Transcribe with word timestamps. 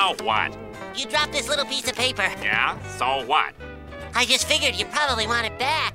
Now 0.00 0.14
what? 0.24 0.56
You 0.96 1.04
dropped 1.04 1.32
this 1.32 1.46
little 1.46 1.66
piece 1.66 1.86
of 1.86 1.94
paper. 1.94 2.26
Yeah? 2.42 2.78
So 2.96 3.22
what? 3.26 3.52
I 4.14 4.24
just 4.24 4.46
figured 4.46 4.74
you 4.74 4.86
probably 4.86 5.26
want 5.26 5.46
it 5.46 5.58
back. 5.58 5.94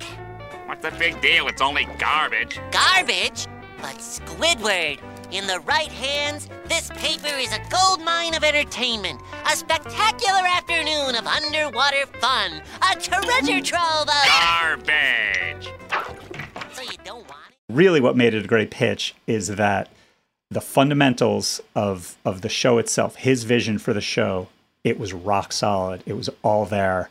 What's 0.66 0.80
the 0.88 0.92
big 0.96 1.20
deal? 1.20 1.48
It's 1.48 1.60
only 1.60 1.88
garbage. 1.98 2.60
Garbage? 2.70 3.48
But 3.82 3.96
Squidward, 3.96 5.00
in 5.32 5.48
the 5.48 5.58
right 5.66 5.90
hands, 5.90 6.48
this 6.66 6.88
paper 6.90 7.34
is 7.36 7.52
a 7.52 7.58
gold 7.68 8.00
mine 8.04 8.36
of 8.36 8.44
entertainment, 8.44 9.20
a 9.44 9.56
spectacular 9.56 10.44
afternoon 10.56 11.16
of 11.16 11.26
underwater 11.26 12.06
fun, 12.20 12.62
a 12.88 12.94
treasure 13.00 13.60
trove 13.60 14.08
of. 14.08 14.26
Garbage. 14.40 15.68
So 16.74 16.82
you 16.82 16.96
don't 17.02 17.28
want 17.28 17.50
it? 17.50 17.56
really 17.68 18.00
what 18.00 18.16
made 18.16 18.34
it 18.34 18.44
a 18.44 18.48
great 18.48 18.70
pitch 18.70 19.16
is 19.26 19.48
that 19.48 19.88
the 20.50 20.60
fundamentals 20.60 21.60
of 21.74 22.16
of 22.24 22.42
the 22.42 22.48
show 22.48 22.78
itself, 22.78 23.16
his 23.16 23.42
vision 23.42 23.78
for 23.78 23.92
the 23.92 24.00
show, 24.00 24.46
it 24.84 24.96
was 24.98 25.12
rock 25.12 25.52
solid. 25.52 26.04
It 26.06 26.12
was 26.12 26.30
all 26.44 26.64
there. 26.64 27.10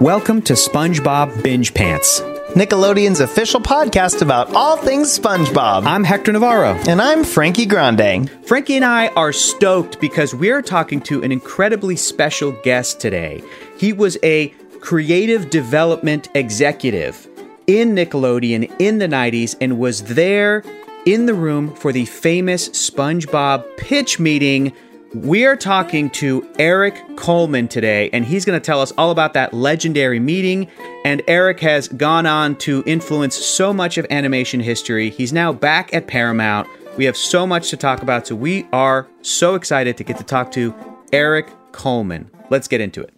Welcome 0.00 0.42
to 0.42 0.52
SpongeBob 0.52 1.42
Binge 1.42 1.74
Pants. 1.74 2.20
Nickelodeon's 2.50 3.18
official 3.18 3.60
podcast 3.60 4.22
about 4.22 4.54
all 4.54 4.76
things 4.76 5.18
SpongeBob. 5.18 5.84
I'm 5.84 6.04
Hector 6.04 6.32
Navarro. 6.32 6.74
and 6.86 7.02
I'm 7.02 7.24
Frankie 7.24 7.66
Grande. 7.66 8.30
Frankie 8.46 8.76
and 8.76 8.84
I 8.84 9.08
are 9.08 9.32
stoked 9.32 10.00
because 10.00 10.32
we're 10.32 10.62
talking 10.62 11.00
to 11.02 11.24
an 11.24 11.32
incredibly 11.32 11.96
special 11.96 12.52
guest 12.62 13.00
today. 13.00 13.42
He 13.78 13.92
was 13.92 14.16
a 14.22 14.48
creative 14.80 15.50
development 15.50 16.28
executive 16.36 17.26
in 17.66 17.96
Nickelodeon 17.96 18.72
in 18.78 18.98
the 18.98 19.08
90s 19.08 19.56
and 19.60 19.80
was 19.80 20.04
there 20.04 20.62
in 21.06 21.26
the 21.26 21.34
room 21.34 21.74
for 21.76 21.92
the 21.92 22.04
famous 22.04 22.68
SpongeBob 22.68 23.76
pitch 23.76 24.18
meeting. 24.18 24.72
We 25.14 25.46
are 25.46 25.56
talking 25.56 26.10
to 26.10 26.46
Eric 26.58 27.00
Coleman 27.16 27.68
today, 27.68 28.10
and 28.12 28.24
he's 28.24 28.44
going 28.44 28.60
to 28.60 28.64
tell 28.64 28.82
us 28.82 28.92
all 28.98 29.12
about 29.12 29.32
that 29.34 29.54
legendary 29.54 30.18
meeting. 30.18 30.68
And 31.04 31.22
Eric 31.28 31.60
has 31.60 31.88
gone 31.88 32.26
on 32.26 32.56
to 32.56 32.82
influence 32.86 33.36
so 33.36 33.72
much 33.72 33.96
of 33.96 34.06
animation 34.10 34.60
history. 34.60 35.08
He's 35.10 35.32
now 35.32 35.52
back 35.52 35.94
at 35.94 36.08
Paramount. 36.08 36.68
We 36.98 37.04
have 37.04 37.16
so 37.16 37.46
much 37.46 37.70
to 37.70 37.76
talk 37.76 38.02
about, 38.02 38.26
so 38.26 38.34
we 38.34 38.66
are 38.72 39.06
so 39.22 39.54
excited 39.54 39.96
to 39.98 40.04
get 40.04 40.18
to 40.18 40.24
talk 40.24 40.50
to 40.52 40.74
Eric 41.12 41.48
Coleman. 41.70 42.30
Let's 42.50 42.68
get 42.68 42.80
into 42.80 43.00
it. 43.00 43.15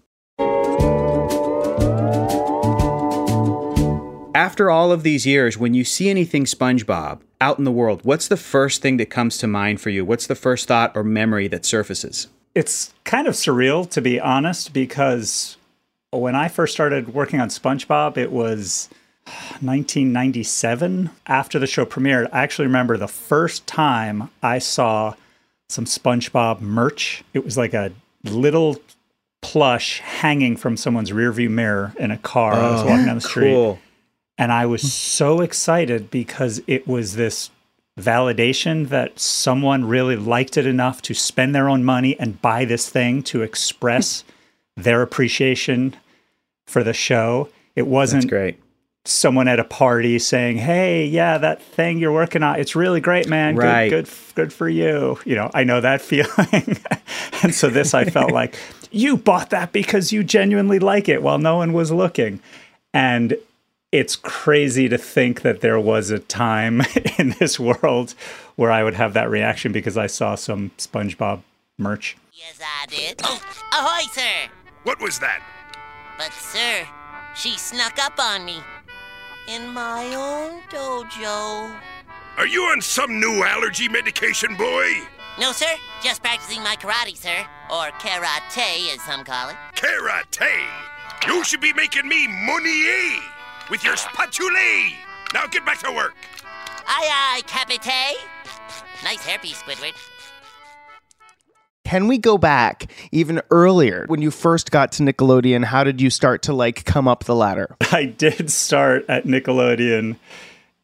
After 4.38 4.70
all 4.70 4.92
of 4.92 5.02
these 5.02 5.26
years, 5.26 5.58
when 5.58 5.74
you 5.74 5.82
see 5.82 6.08
anything 6.08 6.44
SpongeBob 6.44 7.22
out 7.40 7.58
in 7.58 7.64
the 7.64 7.72
world, 7.72 8.02
what's 8.04 8.28
the 8.28 8.36
first 8.36 8.80
thing 8.80 8.96
that 8.98 9.10
comes 9.10 9.36
to 9.38 9.48
mind 9.48 9.80
for 9.80 9.90
you? 9.90 10.04
What's 10.04 10.28
the 10.28 10.36
first 10.36 10.68
thought 10.68 10.96
or 10.96 11.02
memory 11.02 11.48
that 11.48 11.64
surfaces? 11.64 12.28
It's 12.54 12.94
kind 13.02 13.26
of 13.26 13.34
surreal 13.34 13.90
to 13.90 14.00
be 14.00 14.20
honest 14.20 14.72
because 14.72 15.56
when 16.12 16.36
I 16.36 16.46
first 16.46 16.72
started 16.72 17.12
working 17.12 17.40
on 17.40 17.48
SpongeBob, 17.48 18.16
it 18.16 18.30
was 18.30 18.88
1997 19.24 21.10
after 21.26 21.58
the 21.58 21.66
show 21.66 21.84
premiered. 21.84 22.28
I 22.32 22.44
actually 22.44 22.66
remember 22.66 22.96
the 22.96 23.08
first 23.08 23.66
time 23.66 24.30
I 24.40 24.60
saw 24.60 25.14
some 25.68 25.84
SpongeBob 25.84 26.60
merch. 26.60 27.24
It 27.34 27.44
was 27.44 27.58
like 27.58 27.74
a 27.74 27.90
little 28.22 28.76
plush 29.42 29.98
hanging 29.98 30.56
from 30.56 30.76
someone's 30.76 31.10
rearview 31.10 31.50
mirror 31.50 31.92
in 31.98 32.12
a 32.12 32.18
car. 32.18 32.52
I 32.52 32.70
was 32.70 32.82
oh, 32.82 32.86
walking 32.86 33.06
down 33.06 33.16
the 33.16 33.20
street. 33.20 33.52
Cool. 33.52 33.80
And 34.38 34.52
I 34.52 34.66
was 34.66 34.92
so 34.92 35.40
excited 35.40 36.10
because 36.10 36.62
it 36.68 36.86
was 36.86 37.16
this 37.16 37.50
validation 37.98 38.88
that 38.90 39.18
someone 39.18 39.84
really 39.84 40.14
liked 40.14 40.56
it 40.56 40.64
enough 40.64 41.02
to 41.02 41.14
spend 41.14 41.54
their 41.54 41.68
own 41.68 41.84
money 41.84 42.18
and 42.20 42.40
buy 42.40 42.64
this 42.64 42.88
thing 42.88 43.22
to 43.24 43.42
express 43.42 44.22
their 44.76 45.02
appreciation 45.02 45.96
for 46.66 46.84
the 46.84 46.92
show. 46.92 47.48
It 47.74 47.88
wasn't 47.88 48.28
great. 48.28 48.60
someone 49.04 49.48
at 49.48 49.58
a 49.58 49.64
party 49.64 50.18
saying, 50.20 50.58
"Hey, 50.58 51.06
yeah, 51.06 51.38
that 51.38 51.60
thing 51.60 51.98
you're 51.98 52.12
working 52.12 52.44
on, 52.44 52.60
it's 52.60 52.76
really 52.76 53.00
great, 53.00 53.28
man. 53.28 53.56
Right. 53.56 53.88
Good, 53.88 54.04
good, 54.04 54.14
good 54.34 54.52
for 54.52 54.68
you." 54.68 55.18
You 55.24 55.34
know, 55.34 55.50
I 55.52 55.64
know 55.64 55.80
that 55.80 56.00
feeling. 56.10 56.78
and 57.42 57.52
so 57.52 57.68
this, 57.68 57.94
I 57.94 58.04
felt 58.04 58.30
like 58.40 58.56
you 58.92 59.16
bought 59.16 59.50
that 59.50 59.72
because 59.72 60.12
you 60.12 60.22
genuinely 60.22 60.78
like 60.78 61.08
it 61.08 61.22
while 61.22 61.38
no 61.38 61.56
one 61.56 61.72
was 61.72 61.90
looking, 61.90 62.40
and 62.94 63.36
it's 63.90 64.16
crazy 64.16 64.88
to 64.88 64.98
think 64.98 65.42
that 65.42 65.60
there 65.60 65.80
was 65.80 66.10
a 66.10 66.18
time 66.18 66.82
in 67.18 67.30
this 67.38 67.58
world 67.58 68.14
where 68.56 68.70
I 68.70 68.84
would 68.84 68.94
have 68.94 69.14
that 69.14 69.30
reaction 69.30 69.72
because 69.72 69.96
I 69.96 70.06
saw 70.06 70.34
some 70.34 70.70
SpongeBob 70.78 71.40
merch. 71.78 72.16
Yes, 72.32 72.60
I 72.60 72.86
did. 72.86 73.20
Oh, 73.24 73.40
ahoy, 73.72 74.06
sir! 74.12 74.50
What 74.82 75.00
was 75.00 75.18
that? 75.20 75.42
But, 76.18 76.32
sir, 76.32 76.86
she 77.34 77.56
snuck 77.56 77.98
up 77.98 78.18
on 78.18 78.44
me. 78.44 78.58
In 79.48 79.68
my 79.68 80.04
own 80.14 80.60
dojo. 80.68 81.74
Are 82.36 82.46
you 82.46 82.62
on 82.64 82.82
some 82.82 83.18
new 83.18 83.42
allergy 83.42 83.88
medication, 83.88 84.54
boy? 84.56 84.92
No, 85.40 85.52
sir, 85.52 85.74
just 86.02 86.22
practicing 86.22 86.62
my 86.62 86.76
karate, 86.76 87.16
sir. 87.16 87.46
Or 87.70 87.90
karate, 87.98 88.94
as 88.94 89.00
some 89.02 89.24
call 89.24 89.48
it. 89.50 89.56
Karate! 89.74 90.66
You 91.26 91.42
should 91.44 91.60
be 91.60 91.72
making 91.72 92.06
me 92.06 92.26
money 92.28 92.84
eh? 92.86 93.20
With 93.70 93.84
your 93.84 93.96
spatula! 93.96 94.90
Now 95.34 95.46
get 95.46 95.64
back 95.64 95.78
to 95.80 95.92
work! 95.92 96.14
Aye, 96.86 97.08
aye, 97.10 97.42
capite. 97.46 98.16
Nice 99.04 99.26
hairpiece, 99.26 99.62
Squidward. 99.62 99.94
Can 101.84 102.06
we 102.06 102.18
go 102.18 102.36
back 102.36 102.90
even 103.12 103.40
earlier 103.50 104.04
when 104.08 104.20
you 104.20 104.30
first 104.30 104.70
got 104.70 104.92
to 104.92 105.02
Nickelodeon? 105.02 105.64
How 105.64 105.84
did 105.84 106.02
you 106.02 106.10
start 106.10 106.42
to 106.42 106.52
like 106.52 106.84
come 106.84 107.08
up 107.08 107.24
the 107.24 107.34
ladder? 107.34 107.76
I 107.92 108.04
did 108.04 108.50
start 108.50 109.06
at 109.08 109.24
Nickelodeon 109.24 110.16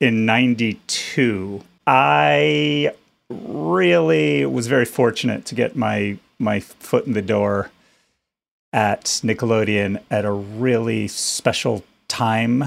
in 0.01 0.25
92. 0.25 1.63
I 1.87 2.91
really 3.29 4.47
was 4.47 4.67
very 4.67 4.87
fortunate 4.87 5.45
to 5.47 5.55
get 5.55 5.77
my 5.77 6.19
my 6.39 6.61
foot 6.61 7.07
in 7.07 7.13
the 7.13 7.23
door 7.23 7.71
at 8.73 9.05
Nickelodeon 9.23 10.03
at 10.11 10.25
a 10.25 10.33
really 10.33 11.07
special 11.09 11.85
time. 12.15 12.65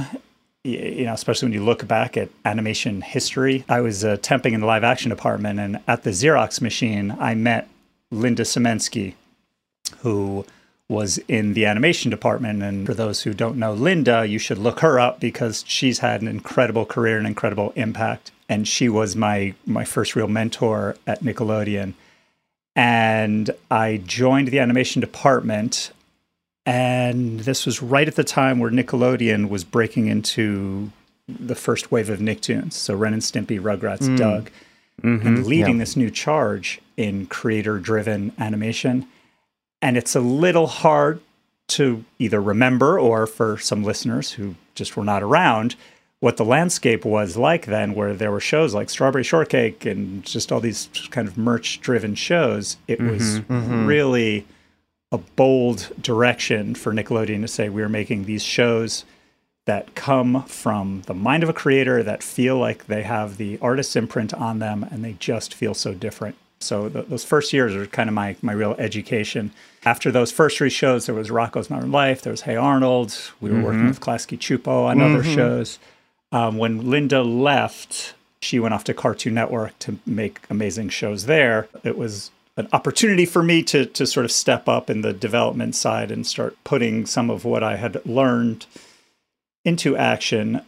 You 0.63 1.05
know, 1.05 1.13
especially 1.13 1.45
when 1.45 1.53
you 1.53 1.63
look 1.63 1.87
back 1.87 2.17
at 2.17 2.29
animation 2.43 2.99
history. 3.01 3.63
I 3.69 3.79
was 3.79 4.03
uh, 4.03 4.17
temping 4.17 4.51
in 4.51 4.59
the 4.59 4.67
live 4.67 4.83
action 4.83 5.09
department, 5.09 5.59
and 5.59 5.79
at 5.87 6.03
the 6.03 6.09
Xerox 6.09 6.59
machine, 6.59 7.15
I 7.19 7.35
met 7.35 7.69
Linda 8.11 8.43
Simensky, 8.43 9.13
who 9.99 10.45
was 10.89 11.17
in 11.29 11.53
the 11.53 11.65
animation 11.65 12.11
department. 12.11 12.63
And 12.63 12.85
for 12.85 12.93
those 12.93 13.21
who 13.21 13.33
don't 13.33 13.57
know 13.57 13.73
Linda, 13.73 14.25
you 14.25 14.39
should 14.39 14.57
look 14.57 14.79
her 14.81 14.99
up 14.99 15.19
because 15.19 15.63
she's 15.67 15.99
had 15.99 16.21
an 16.21 16.27
incredible 16.27 16.85
career 16.85 17.17
and 17.17 17.27
incredible 17.27 17.71
impact. 17.75 18.31
And 18.49 18.67
she 18.67 18.89
was 18.89 19.15
my 19.15 19.53
my 19.65 19.85
first 19.85 20.15
real 20.15 20.27
mentor 20.27 20.97
at 21.05 21.23
Nickelodeon. 21.23 21.93
And 22.75 23.49
I 23.71 24.01
joined 24.05 24.49
the 24.49 24.59
animation 24.59 25.01
department. 25.01 25.91
And 26.67 27.39
this 27.39 27.65
was 27.65 27.81
right 27.81 28.09
at 28.09 28.15
the 28.15 28.25
time 28.25 28.59
where 28.59 28.69
Nickelodeon 28.69 29.47
was 29.47 29.63
breaking 29.63 30.07
into 30.07 30.91
the 31.27 31.55
first 31.55 31.93
wave 31.93 32.09
of 32.09 32.19
Nicktoons. 32.19 32.73
So 32.73 32.93
Ren 32.93 33.13
and 33.13 33.21
Stimpy, 33.21 33.57
Rugrats, 33.57 34.01
mm. 34.01 34.17
Doug, 34.17 34.51
mm-hmm. 35.01 35.25
and 35.25 35.45
leading 35.47 35.77
this 35.77 35.95
new 35.95 36.11
charge 36.11 36.81
in 36.97 37.25
creator 37.27 37.79
driven 37.79 38.33
animation. 38.37 39.07
And 39.81 39.95
it's 39.95 40.13
a 40.13 40.19
little 40.19 40.67
hard 40.67 41.21
to 41.67 42.03
either 42.19 42.41
remember 42.41 42.99
or 42.99 43.27
for 43.27 43.57
some 43.57 43.85
listeners 43.85 44.33
who 44.33 44.55
just 44.75 44.97
were 44.97 45.05
not 45.05 45.23
around 45.23 45.75
what 46.19 46.35
the 46.35 46.45
landscape 46.45 47.05
was 47.05 47.37
like 47.37 47.65
then, 47.67 47.93
where 47.93 48.13
there 48.13 48.31
were 48.31 48.41
shows 48.41 48.73
like 48.73 48.89
Strawberry 48.89 49.23
Shortcake 49.23 49.85
and 49.85 50.21
just 50.23 50.51
all 50.51 50.59
these 50.59 50.89
kind 51.11 51.29
of 51.29 51.37
merch 51.37 51.79
driven 51.79 52.13
shows. 52.13 52.75
It 52.89 52.99
was 52.99 53.39
mm-hmm. 53.39 53.53
Mm-hmm. 53.53 53.85
really 53.85 54.45
a 55.11 55.17
bold 55.17 55.91
direction 56.01 56.75
for 56.75 56.93
Nickelodeon 56.93 57.41
to 57.41 57.47
say 57.47 57.69
we're 57.69 57.89
making 57.89 58.25
these 58.25 58.43
shows 58.43 59.05
that 59.65 59.95
come 59.95 60.43
from 60.43 61.03
the 61.07 61.13
mind 61.13 61.43
of 61.43 61.49
a 61.49 61.53
creator 61.53 62.01
that 62.01 62.23
feel 62.23 62.57
like 62.57 62.87
they 62.87 63.03
have 63.03 63.37
the 63.37 63.59
artist's 63.61 63.95
imprint 63.95 64.33
on 64.33 64.59
them 64.59 64.85
and 64.89 65.03
they 65.03 65.13
just 65.19 65.53
feel 65.53 65.73
so 65.73 65.93
different. 65.93 66.35
So 66.59 66.89
th- 66.89 67.07
those 67.07 67.23
first 67.23 67.53
years 67.53 67.75
are 67.75 67.85
kind 67.85 68.09
of 68.09 68.15
my 68.15 68.35
my 68.41 68.53
real 68.53 68.75
education. 68.79 69.51
After 69.85 70.11
those 70.11 70.31
first 70.31 70.57
three 70.57 70.69
shows, 70.69 71.05
there 71.05 71.13
was 71.13 71.29
Rocko's 71.29 71.69
Modern 71.69 71.91
Life, 71.91 72.21
there 72.21 72.31
was 72.31 72.41
Hey 72.41 72.55
Arnold. 72.55 73.15
We 73.39 73.51
were 73.51 73.61
working 73.61 73.87
with 73.87 73.99
Klasky 73.99 74.37
Csupo 74.37 74.85
on 74.85 75.01
other 75.01 75.23
shows. 75.23 75.79
Um, 76.31 76.57
when 76.57 76.89
Linda 76.89 77.21
left, 77.21 78.15
she 78.41 78.59
went 78.59 78.73
off 78.73 78.83
to 78.85 78.93
Cartoon 78.93 79.33
Network 79.33 79.77
to 79.79 79.99
make 80.05 80.39
amazing 80.49 80.89
shows 80.89 81.25
there. 81.25 81.67
It 81.83 81.97
was 81.97 82.31
an 82.57 82.67
opportunity 82.73 83.25
for 83.25 83.43
me 83.43 83.63
to 83.63 83.85
to 83.85 84.05
sort 84.05 84.25
of 84.25 84.31
step 84.31 84.67
up 84.67 84.89
in 84.89 85.01
the 85.01 85.13
development 85.13 85.75
side 85.75 86.11
and 86.11 86.25
start 86.25 86.57
putting 86.63 87.05
some 87.05 87.29
of 87.29 87.45
what 87.45 87.63
I 87.63 87.77
had 87.77 88.03
learned 88.05 88.65
into 89.63 89.95
action. 89.95 90.61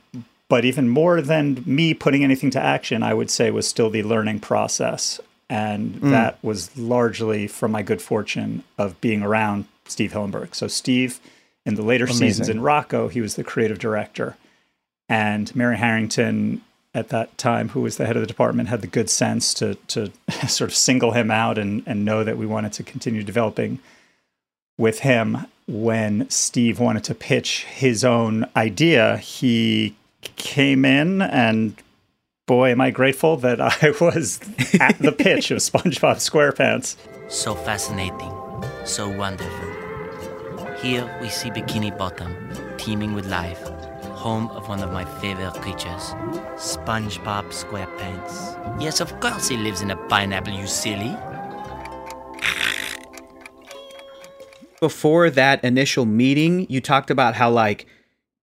But 0.48 0.66
even 0.66 0.90
more 0.90 1.22
than 1.22 1.64
me 1.66 1.94
putting 1.94 2.24
anything 2.24 2.52
to 2.52 2.62
action, 2.62 3.04
I 3.04 3.14
would 3.14 3.30
say 3.30 3.52
was 3.52 3.68
still 3.68 3.90
the 3.90 4.04
learning 4.04 4.40
process. 4.40 5.20
And 5.50 5.96
mm. 5.96 6.12
that 6.12 6.38
was 6.44 6.76
largely 6.78 7.48
from 7.48 7.72
my 7.72 7.82
good 7.82 8.02
fortune 8.02 8.64
of 8.78 9.00
being 9.02 9.24
around 9.24 9.66
Steve 9.86 10.12
Hillenburg. 10.12 10.54
So, 10.54 10.68
Steve, 10.68 11.20
in 11.66 11.76
the 11.76 11.82
later 11.82 12.08
seasons 12.08 12.50
in 12.50 12.60
Rocko, 12.60 13.10
he 13.10 13.22
was 13.22 13.36
the 13.36 13.44
creative 13.44 13.80
director. 13.80 14.38
And 15.08 15.54
Mary 15.56 15.78
Harrington, 15.78 16.62
at 17.00 17.10
that 17.10 17.38
time, 17.38 17.70
who 17.70 17.82
was 17.82 17.98
the 17.98 18.06
head 18.06 18.16
of 18.16 18.22
the 18.22 18.28
department, 18.28 18.70
had 18.70 18.82
the 18.82 18.88
good 18.88 19.10
sense 19.10 19.54
to, 19.56 19.76
to 19.88 20.12
sort 20.48 20.70
of 20.70 20.76
single 20.76 21.12
him 21.12 21.32
out 21.32 21.58
and, 21.58 21.84
and 21.86 22.06
know 22.06 22.24
that 22.24 22.38
we 22.38 22.46
wanted 22.46 22.74
to 22.74 22.84
continue 22.84 23.24
developing 23.24 23.80
with 24.78 25.00
him. 25.00 25.46
When 25.68 26.30
Steve 26.30 26.80
wanted 26.80 27.04
to 27.06 27.16
pitch 27.16 27.66
his 27.66 28.04
own 28.04 28.46
idea, 28.56 29.18
he 29.18 29.96
came 30.36 30.84
in 30.84 31.22
and 31.22 31.76
boy, 32.48 32.72
am 32.72 32.82
I 32.82 32.90
grateful 32.90 33.38
that 33.38 33.62
I 33.84 33.92
was 34.02 34.40
at 34.80 34.98
the 34.98 35.12
pitch 35.12 35.52
of 35.52 35.60
SpongeBob 35.60 36.18
SquarePants. 36.18 36.96
So 37.28 37.54
fascinating, 37.54 38.34
so 38.86 39.08
wonderful. 39.08 39.70
Here 40.82 41.06
we 41.22 41.30
see 41.30 41.52
Bikini 41.52 41.96
Bottom, 41.96 42.36
teeming 42.78 43.14
with 43.14 43.28
life, 43.28 43.70
home 44.20 44.50
of 44.50 44.68
one 44.68 44.84
of 44.84 44.92
my 44.92 45.06
favorite 45.06 45.54
creatures, 45.62 46.14
SpongeBob 46.56 47.46
SquarePants. 47.62 48.82
Yes, 48.82 49.00
of 49.00 49.18
course 49.22 49.48
he 49.48 49.56
lives 49.56 49.82
in 49.82 49.92
a 49.92 49.96
pineapple, 50.08 50.54
you 50.54 50.68
silly. 50.68 51.16
Before 54.82 55.30
that 55.30 55.64
initial 55.64 56.06
meeting, 56.06 56.68
you 56.70 56.82
talked 56.82 57.10
about 57.10 57.36
how 57.36 57.50
like 57.50 57.88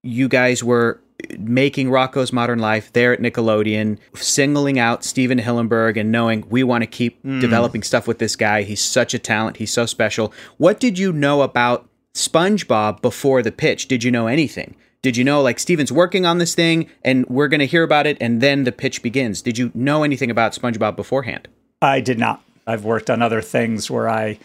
you 0.03 0.29
guys 0.29 0.65
were 0.65 1.01
making 1.39 1.89
Rocko's 1.89 2.33
Modern 2.33 2.59
Life 2.59 2.93
there 2.93 3.13
at 3.13 3.21
Nickelodeon, 3.21 3.99
singling 4.15 4.79
out 4.79 5.05
Steven 5.05 5.39
Hillenburg 5.39 5.99
and 5.99 6.11
knowing 6.13 6.47
we 6.49 6.63
want 6.63 6.83
to 6.83 6.87
keep 6.87 7.21
hmm. 7.23 7.41
developing 7.41 7.83
stuff 7.83 8.07
with 8.07 8.19
this 8.19 8.37
guy. 8.37 8.63
He's 8.63 8.81
such 8.83 9.15
a 9.15 9.19
talent. 9.19 9.59
He's 9.59 9.73
so 9.73 9.87
special. 9.87 10.33
What 10.57 10.81
did 10.81 10.99
you 10.99 11.13
know 11.13 11.43
about 11.43 11.89
SpongeBob 12.15 13.03
before 13.03 13.43
the 13.43 13.53
pitch? 13.53 13.89
Did 13.89 14.05
you 14.05 14.11
know 14.11 14.27
anything? 14.27 14.77
Did 15.07 15.17
you 15.17 15.23
know 15.23 15.41
like 15.41 15.61
Steven's 15.61 15.93
working 15.93 16.27
on 16.27 16.39
this 16.39 16.57
thing 16.57 16.91
and 17.05 17.25
we're 17.29 17.47
going 17.47 17.61
to 17.61 17.67
hear 17.67 17.85
about 17.85 18.09
it 18.09 18.17
and 18.21 18.41
then 18.41 18.65
the 18.65 18.73
pitch 18.73 19.05
begins? 19.05 19.41
Did 19.41 19.57
you 19.57 19.71
know 19.73 20.03
anything 20.03 20.33
about 20.33 20.51
SpongeBob 20.51 20.97
beforehand? 20.97 21.47
I 21.81 22.01
did 22.01 22.19
not. 22.19 22.43
I've 22.67 22.85
worked 22.85 23.09
on 23.09 23.23
other 23.23 23.41
things 23.41 23.89
where 23.89 24.09
I 24.09 24.37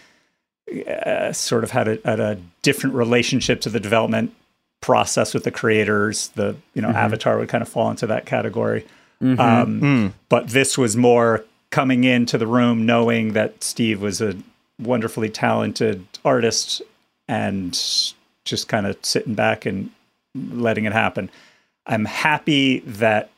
uh, 0.88 1.34
sort 1.34 1.64
of 1.64 1.72
had 1.72 1.88
a, 1.88 1.98
had 2.06 2.20
a 2.20 2.40
different 2.62 2.96
relationship 2.96 3.62
to 3.62 3.72
the 3.72 3.80
development 3.80 4.36
process 4.82 5.34
with 5.34 5.46
the 5.46 5.50
creators. 5.50 6.28
The 6.36 6.56
you 6.76 6.84
know 6.84 6.90
Avatar 6.90 7.40
would 7.40 7.50
kind 7.50 7.64
of 7.64 7.68
fall 7.68 7.90
into 7.90 8.06
that 8.06 8.28
category. 8.28 8.86
Um, 9.20 10.14
But 10.30 10.50
this 10.50 10.78
was 10.78 10.96
more 10.96 11.44
coming 11.72 12.04
into 12.04 12.38
the 12.38 12.46
room 12.46 12.86
knowing 12.86 13.34
that 13.34 13.64
Steve 13.64 14.00
was 14.00 14.22
a 14.22 14.36
wonderfully 14.78 15.30
talented 15.30 16.06
artist 16.24 16.84
and 17.28 17.74
just 18.46 18.68
kind 18.68 18.86
of 18.86 18.96
sitting 19.02 19.34
back 19.34 19.66
and 19.66 19.90
letting 20.36 20.86
it 20.86 20.94
happen. 20.94 21.30
I'm 21.86 22.06
happy 22.06 22.80
that 22.80 23.30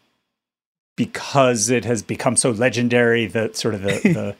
because 0.95 1.69
it 1.69 1.85
has 1.85 2.03
become 2.03 2.35
so 2.35 2.51
legendary 2.51 3.25
that 3.27 3.55
sort 3.55 3.73
of 3.73 3.81
the 3.81 3.89
the, 4.03 4.35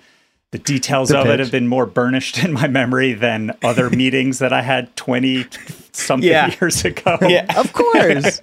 the 0.54 0.60
details 0.60 1.10
The 1.10 1.20
of 1.20 1.28
it 1.28 1.40
have 1.40 1.52
been 1.52 1.68
more 1.68 1.86
burnished 1.88 2.38
in 2.46 2.54
my 2.54 2.68
memory 2.68 3.14
than 3.14 3.58
other 3.64 3.90
meetings 4.02 4.38
that 4.40 4.54
I 4.54 4.62
had 4.62 4.96
20 4.96 5.46
something 5.92 6.30
Yeah. 6.30 6.54
years 6.62 6.86
ago. 6.86 7.18
Yeah, 7.28 7.46
Of 7.60 7.74
course. 7.74 8.40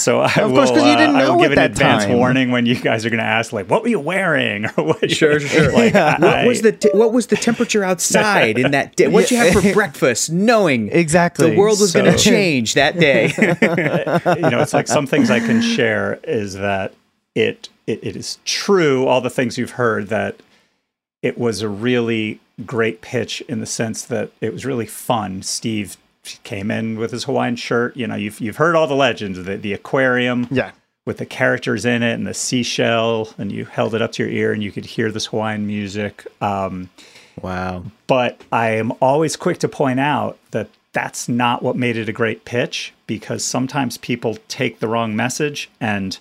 So 0.00 0.20
I 0.20 0.32
Of 0.34 0.50
will, 0.50 0.56
course, 0.58 0.70
'cause 0.70 0.82
you 0.84 0.90
uh, 0.90 0.96
didn't 0.98 1.16
I 1.16 1.28
will 1.28 1.36
know 1.36 1.42
give 1.42 1.52
an 1.52 1.58
advance 1.58 2.04
time. 2.04 2.16
warning 2.16 2.50
when 2.50 2.64
you 2.66 2.74
guys 2.74 3.04
are 3.06 3.10
going 3.10 3.18
to 3.20 3.24
ask, 3.26 3.52
like, 3.52 3.68
what 3.70 3.82
were 3.82 3.88
you 3.88 3.98
wearing? 4.00 4.66
Or 4.76 4.84
what 4.84 5.10
Sure, 5.10 5.40
sure. 5.40 5.72
Like, 5.72 5.94
What 5.94 6.22
I- 6.24 6.46
was 6.46 6.60
the 6.62 6.72
t- 6.72 6.90
what 6.92 7.12
was 7.12 7.26
the 7.28 7.36
temperature 7.36 7.82
outside 7.84 8.58
in 8.58 8.70
that 8.72 8.96
day? 8.96 9.06
What 9.08 9.14
would 9.22 9.30
you 9.30 9.38
have 9.38 9.52
for 9.54 9.72
breakfast, 9.72 10.30
knowing 10.30 10.90
Exactly. 10.92 11.50
the 11.50 11.56
world 11.56 11.80
was 11.80 11.92
going 11.92 12.10
to 12.10 12.18
change 12.18 12.74
that 12.74 12.98
day? 13.00 13.32
you 13.38 14.50
know, 14.50 14.60
it's 14.60 14.74
like 14.74 14.86
some 14.88 15.06
things 15.06 15.30
I 15.30 15.40
can 15.40 15.60
share 15.62 16.20
is 16.24 16.54
that 16.54 16.92
it, 17.34 17.68
it 17.86 18.00
it 18.02 18.16
is 18.16 18.38
true, 18.44 19.06
all 19.06 19.20
the 19.22 19.30
things 19.30 19.56
you've 19.58 19.72
heard, 19.72 20.08
that 20.08 20.36
it 21.22 21.38
was 21.38 21.62
a 21.62 21.68
really 21.68 22.40
great 22.66 23.00
pitch 23.00 23.40
in 23.48 23.60
the 23.60 23.66
sense 23.66 24.02
that 24.06 24.30
it 24.40 24.52
was 24.52 24.64
really 24.66 24.86
fun. 24.86 25.42
Steve 25.42 25.96
came 26.44 26.70
in 26.70 26.98
with 26.98 27.10
his 27.12 27.24
Hawaiian 27.24 27.56
shirt. 27.56 27.96
You 27.96 28.06
know, 28.06 28.14
you've 28.16 28.40
you've 28.40 28.56
heard 28.56 28.76
all 28.76 28.86
the 28.86 28.94
legends, 28.94 29.42
the 29.42 29.56
the 29.56 29.72
aquarium, 29.72 30.46
Yeah. 30.50 30.72
with 31.06 31.18
the 31.18 31.26
characters 31.26 31.84
in 31.84 32.02
it 32.02 32.14
and 32.14 32.26
the 32.26 32.34
seashell, 32.34 33.34
and 33.38 33.50
you 33.50 33.64
held 33.64 33.94
it 33.94 34.02
up 34.02 34.12
to 34.12 34.22
your 34.24 34.32
ear 34.32 34.52
and 34.52 34.62
you 34.62 34.70
could 34.72 34.86
hear 34.86 35.10
this 35.10 35.26
Hawaiian 35.26 35.66
music. 35.66 36.26
Um, 36.42 36.90
wow. 37.40 37.84
but 38.06 38.42
I 38.52 38.70
am 38.72 38.92
always 39.00 39.36
quick 39.36 39.58
to 39.58 39.68
point 39.68 40.00
out 40.00 40.38
that 40.50 40.68
that's 40.92 41.28
not 41.28 41.62
what 41.62 41.76
made 41.76 41.96
it 41.96 42.08
a 42.08 42.12
great 42.12 42.44
pitch 42.44 42.92
because 43.06 43.44
sometimes 43.44 43.96
people 43.96 44.36
take 44.48 44.80
the 44.80 44.88
wrong 44.88 45.14
message 45.16 45.70
and 45.80 46.18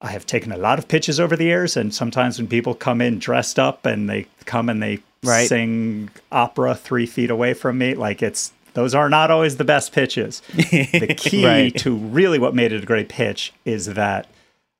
I 0.00 0.08
have 0.10 0.26
taken 0.26 0.52
a 0.52 0.56
lot 0.56 0.78
of 0.78 0.86
pitches 0.88 1.18
over 1.18 1.36
the 1.36 1.44
years 1.44 1.76
and 1.76 1.92
sometimes 1.92 2.38
when 2.38 2.46
people 2.46 2.74
come 2.74 3.00
in 3.00 3.18
dressed 3.18 3.58
up 3.58 3.84
and 3.84 4.08
they 4.08 4.26
come 4.44 4.68
and 4.68 4.82
they 4.82 5.00
Right. 5.24 5.48
sing 5.48 6.10
opera 6.30 6.76
3 6.76 7.04
feet 7.06 7.28
away 7.30 7.52
from 7.52 7.78
me 7.78 7.94
like 7.94 8.22
it's 8.22 8.52
those 8.74 8.94
are 8.94 9.08
not 9.08 9.32
always 9.32 9.56
the 9.56 9.64
best 9.64 9.90
pitches. 9.92 10.40
the 10.54 11.12
key 11.18 11.44
Right. 11.44 11.76
to 11.78 11.96
really 11.96 12.38
what 12.38 12.54
made 12.54 12.72
it 12.72 12.84
a 12.84 12.86
great 12.86 13.08
pitch 13.08 13.52
is 13.64 13.86
that 13.86 14.28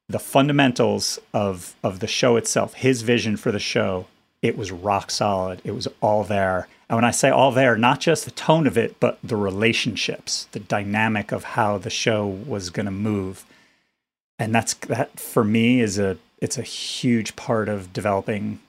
the 0.08 0.20
fundamentals 0.20 1.18
of 1.34 1.74
of 1.82 1.98
the 1.98 2.06
show 2.06 2.36
itself, 2.36 2.74
his 2.74 3.02
vision 3.02 3.36
for 3.36 3.50
the 3.50 3.58
show, 3.58 4.06
it 4.40 4.56
was 4.56 4.70
rock 4.70 5.10
solid. 5.10 5.60
It 5.64 5.72
was 5.72 5.88
all 6.00 6.22
there. 6.22 6.68
And 6.88 6.96
when 6.96 7.04
I 7.04 7.10
say 7.10 7.28
all 7.28 7.50
there, 7.50 7.76
not 7.76 7.98
just 8.00 8.24
the 8.24 8.30
tone 8.30 8.66
of 8.68 8.78
it, 8.78 8.94
but 9.00 9.18
the 9.22 9.36
relationships, 9.36 10.46
the 10.52 10.60
dynamic 10.60 11.32
of 11.32 11.42
how 11.44 11.76
the 11.78 11.90
show 11.90 12.24
was 12.26 12.70
going 12.70 12.86
to 12.86 12.92
move. 12.92 13.44
And 14.38 14.54
that's 14.54 14.74
that 14.74 15.18
for 15.18 15.44
me 15.44 15.80
is 15.80 15.98
a 15.98 16.16
it's 16.40 16.58
a 16.58 16.62
huge 16.62 17.34
part 17.36 17.68
of 17.68 17.92
developing 17.92 18.60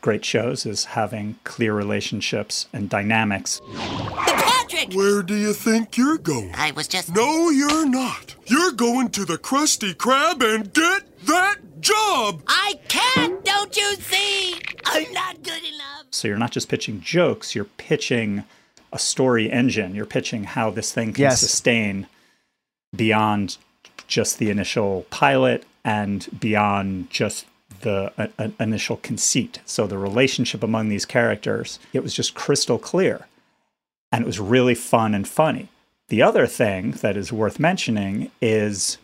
great 0.00 0.24
shows 0.24 0.64
is 0.64 0.84
having 0.86 1.36
clear 1.44 1.74
relationships 1.74 2.66
and 2.72 2.88
dynamics. 2.88 3.60
Patrick! 3.74 4.92
Where 4.94 5.22
do 5.22 5.34
you 5.34 5.52
think 5.52 5.96
you're 5.96 6.16
going? 6.18 6.52
I 6.54 6.70
was 6.70 6.86
just. 6.88 7.14
No, 7.14 7.50
you're 7.50 7.86
not. 7.86 8.34
You're 8.46 8.72
going 8.72 9.10
to 9.10 9.24
the 9.24 9.36
Krusty 9.36 9.92
Krab 9.94 10.42
and 10.42 10.72
get 10.72 11.02
that 11.26 11.56
job! 11.80 12.42
I 12.46 12.78
can't, 12.88 13.44
don't 13.44 13.76
you 13.76 13.94
see? 13.96 14.54
I'm 14.86 15.12
not 15.12 15.42
good 15.42 15.62
enough. 15.64 16.06
So 16.10 16.28
you're 16.28 16.38
not 16.38 16.50
just 16.52 16.68
pitching 16.68 17.00
jokes, 17.00 17.54
you're 17.54 17.64
pitching 17.64 18.44
a 18.92 18.98
story 18.98 19.50
engine. 19.50 19.94
You're 19.94 20.06
pitching 20.06 20.44
how 20.44 20.70
this 20.70 20.92
thing 20.92 21.12
can 21.12 21.22
Yes. 21.22 21.40
sustain 21.40 22.06
beyond 22.94 23.56
just 24.10 24.38
the 24.38 24.50
initial 24.50 25.06
pilot 25.08 25.64
and 25.84 26.28
beyond 26.38 27.08
just 27.10 27.46
the 27.80 28.12
uh, 28.38 28.48
initial 28.60 28.98
conceit. 28.98 29.60
So 29.64 29.86
the 29.86 29.96
relationship 29.96 30.62
among 30.62 30.88
these 30.90 31.06
characters, 31.06 31.78
it 31.94 32.02
was 32.02 32.12
just 32.12 32.34
crystal 32.34 32.78
clear. 32.78 33.26
And 34.12 34.22
it 34.22 34.26
was 34.26 34.38
really 34.40 34.74
fun 34.74 35.14
and 35.14 35.26
funny. 35.26 35.68
The 36.08 36.20
other 36.22 36.46
thing 36.46 36.90
that 37.00 37.16
is 37.16 37.32
worth 37.32 37.58
mentioning 37.60 38.30
is 38.42 38.98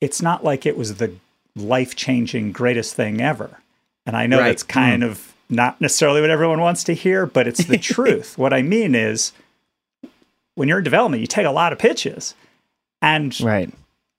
it's 0.00 0.22
not 0.22 0.44
like 0.44 0.64
it 0.64 0.78
was 0.78 0.94
the 0.94 1.12
life 1.56 1.96
changing 1.96 2.52
greatest 2.52 2.94
thing 2.94 3.20
ever. 3.20 3.58
And 4.06 4.16
I 4.16 4.26
know 4.26 4.38
Right. 4.38 4.48
that's 4.48 4.62
kind 4.62 5.02
of 5.02 5.34
not 5.50 5.80
necessarily 5.80 6.20
what 6.20 6.30
everyone 6.30 6.60
wants 6.60 6.84
to 6.84 6.94
hear, 6.94 7.26
but 7.26 7.46
it's 7.48 7.64
the 7.64 7.76
truth. 7.94 8.38
What 8.38 8.54
I 8.54 8.62
mean 8.62 8.94
is, 8.94 9.32
when 10.54 10.68
you're 10.68 10.78
in 10.78 10.84
development, 10.84 11.20
you 11.20 11.26
take 11.26 11.46
a 11.46 11.50
lot 11.50 11.72
of 11.72 11.78
pitches. 11.78 12.34
And 13.02 13.38
Right. 13.40 13.70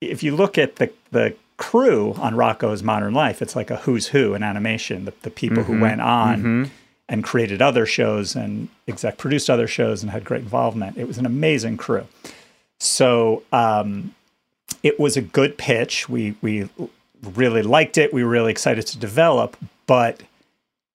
If 0.10 0.24
you 0.24 0.36
look 0.36 0.58
at 0.58 0.78
the, 0.78 0.92
the 1.12 1.36
crew 1.58 2.14
on 2.18 2.34
Rocko's 2.36 2.84
Modern 2.84 3.14
Life, 3.14 3.42
it's 3.42 3.56
like 3.56 3.70
a 3.72 3.78
who's 3.78 4.08
who 4.08 4.34
in 4.34 4.44
animation. 4.44 5.06
The, 5.06 5.14
the 5.22 5.30
people 5.30 5.64
who 5.64 5.80
went 5.80 6.02
on 6.02 6.72
and 7.10 7.24
created 7.24 7.62
other 7.62 7.86
shows 7.86 8.36
and 8.36 8.70
exec 8.88 9.18
produced 9.18 9.50
other 9.50 9.68
shows 9.68 10.02
and 10.02 10.12
had 10.12 10.24
great 10.24 10.42
involvement. 10.42 10.98
It 10.98 11.08
was 11.08 11.18
an 11.18 11.26
amazing 11.26 11.78
crew. 11.78 12.08
So 12.80 13.44
um, 13.52 14.14
it 14.82 15.00
was 15.00 15.16
a 15.18 15.22
good 15.22 15.58
pitch. 15.58 16.10
We 16.10 16.36
we 16.42 16.70
really 17.22 17.62
liked 17.62 17.98
it. 17.98 18.14
We 18.14 18.24
were 18.24 18.30
really 18.30 18.52
excited 18.52 18.86
to 18.88 18.98
develop, 18.98 19.56
but 19.88 20.22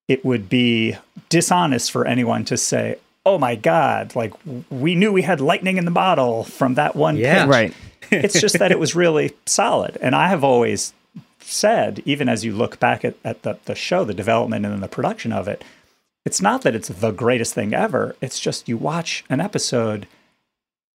it 0.08 0.24
would 0.24 0.48
be 0.48 0.96
dishonest 1.28 1.90
for 1.90 2.06
anyone 2.06 2.44
to 2.46 2.56
say, 2.56 2.96
"Oh 3.24 3.38
my 3.38 3.54
God!" 3.54 4.14
Like 4.16 4.32
we 4.70 4.94
knew 4.94 5.12
we 5.12 5.22
had 5.22 5.40
lightning 5.40 5.76
in 5.78 5.84
the 5.84 5.90
bottle 5.90 6.44
from 6.44 6.74
that 6.74 6.96
one 6.96 7.16
Yeah. 7.16 7.42
pitch 7.44 7.48
Right. 7.50 7.74
It's 8.10 8.40
just 8.40 8.58
that 8.58 8.72
it 8.72 8.78
was 8.78 8.94
really 8.94 9.32
solid. 9.46 9.98
And 10.00 10.14
I 10.14 10.28
have 10.28 10.44
always 10.44 10.92
said, 11.40 12.02
even 12.04 12.28
as 12.28 12.44
you 12.44 12.52
look 12.52 12.78
back 12.78 13.04
at, 13.04 13.14
at 13.24 13.42
the, 13.42 13.58
the 13.64 13.74
show, 13.74 14.04
the 14.04 14.14
development 14.14 14.64
and 14.64 14.74
then 14.74 14.80
the 14.80 14.88
production 14.88 15.32
of 15.32 15.48
it, 15.48 15.64
it's 16.24 16.42
not 16.42 16.62
that 16.62 16.74
it's 16.74 16.88
the 16.88 17.10
greatest 17.10 17.54
thing 17.54 17.72
ever. 17.72 18.14
It's 18.20 18.38
just 18.38 18.68
you 18.68 18.76
watch 18.76 19.24
an 19.30 19.40
episode 19.40 20.06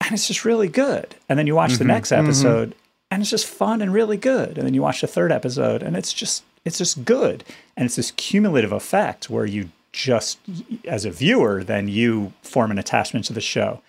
and 0.00 0.12
it's 0.12 0.26
just 0.26 0.45
really 0.45 0.69
good. 0.69 1.14
And 1.28 1.38
then 1.38 1.47
you 1.47 1.54
watch 1.54 1.73
the 1.73 1.78
mm-hmm. 1.78 1.88
next 1.88 2.11
mm-hmm. 2.11 2.25
episode 2.25 2.75
and 3.11 3.23
it's 3.23 3.30
just 3.30 3.47
fun 3.47 3.83
and 3.83 3.92
really 3.92 4.16
good. 4.16 4.57
And 4.57 4.66
then 4.66 4.75
you 4.75 4.83
watch 4.83 5.00
the 5.00 5.07
third 5.07 5.33
episode 5.33 5.83
and 5.83 5.97
it's 5.97 6.12
just 6.12 6.45
it's 6.64 6.78
just 6.78 7.04
good. 7.04 7.45
And 7.76 7.87
it's 7.87 7.97
this 7.97 8.11
cumulative 8.12 8.73
effect 8.73 9.30
where 9.30 9.47
you 9.47 9.71
just 9.92 10.38
as 10.85 11.04
a 11.04 11.11
viewer, 11.11 11.64
then 11.64 11.88
you 11.88 12.33
form 12.42 12.71
an 12.71 12.78
attachment 12.78 13.25
to 13.26 13.33
the 13.33 13.40
show. 13.40 13.83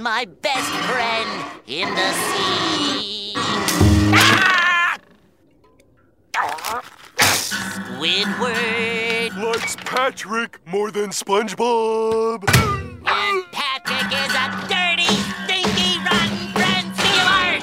My 0.00 0.24
best 0.24 0.70
friend 0.90 1.44
in 1.66 1.88
the 1.94 2.12
sea. 2.12 3.34
Squidward 8.00 9.36
Likes 9.36 9.76
Patrick 9.76 10.58
more 10.66 10.90
than 10.90 11.10
SpongeBob. 11.10 12.44
and 12.48 13.44
Patrick 13.52 14.12
is 14.12 14.34
a 14.34 14.48
dirty, 14.68 15.04
stinky, 15.44 15.98
rotten 15.98 16.52
friend 16.54 16.96
stealer. 16.96 17.60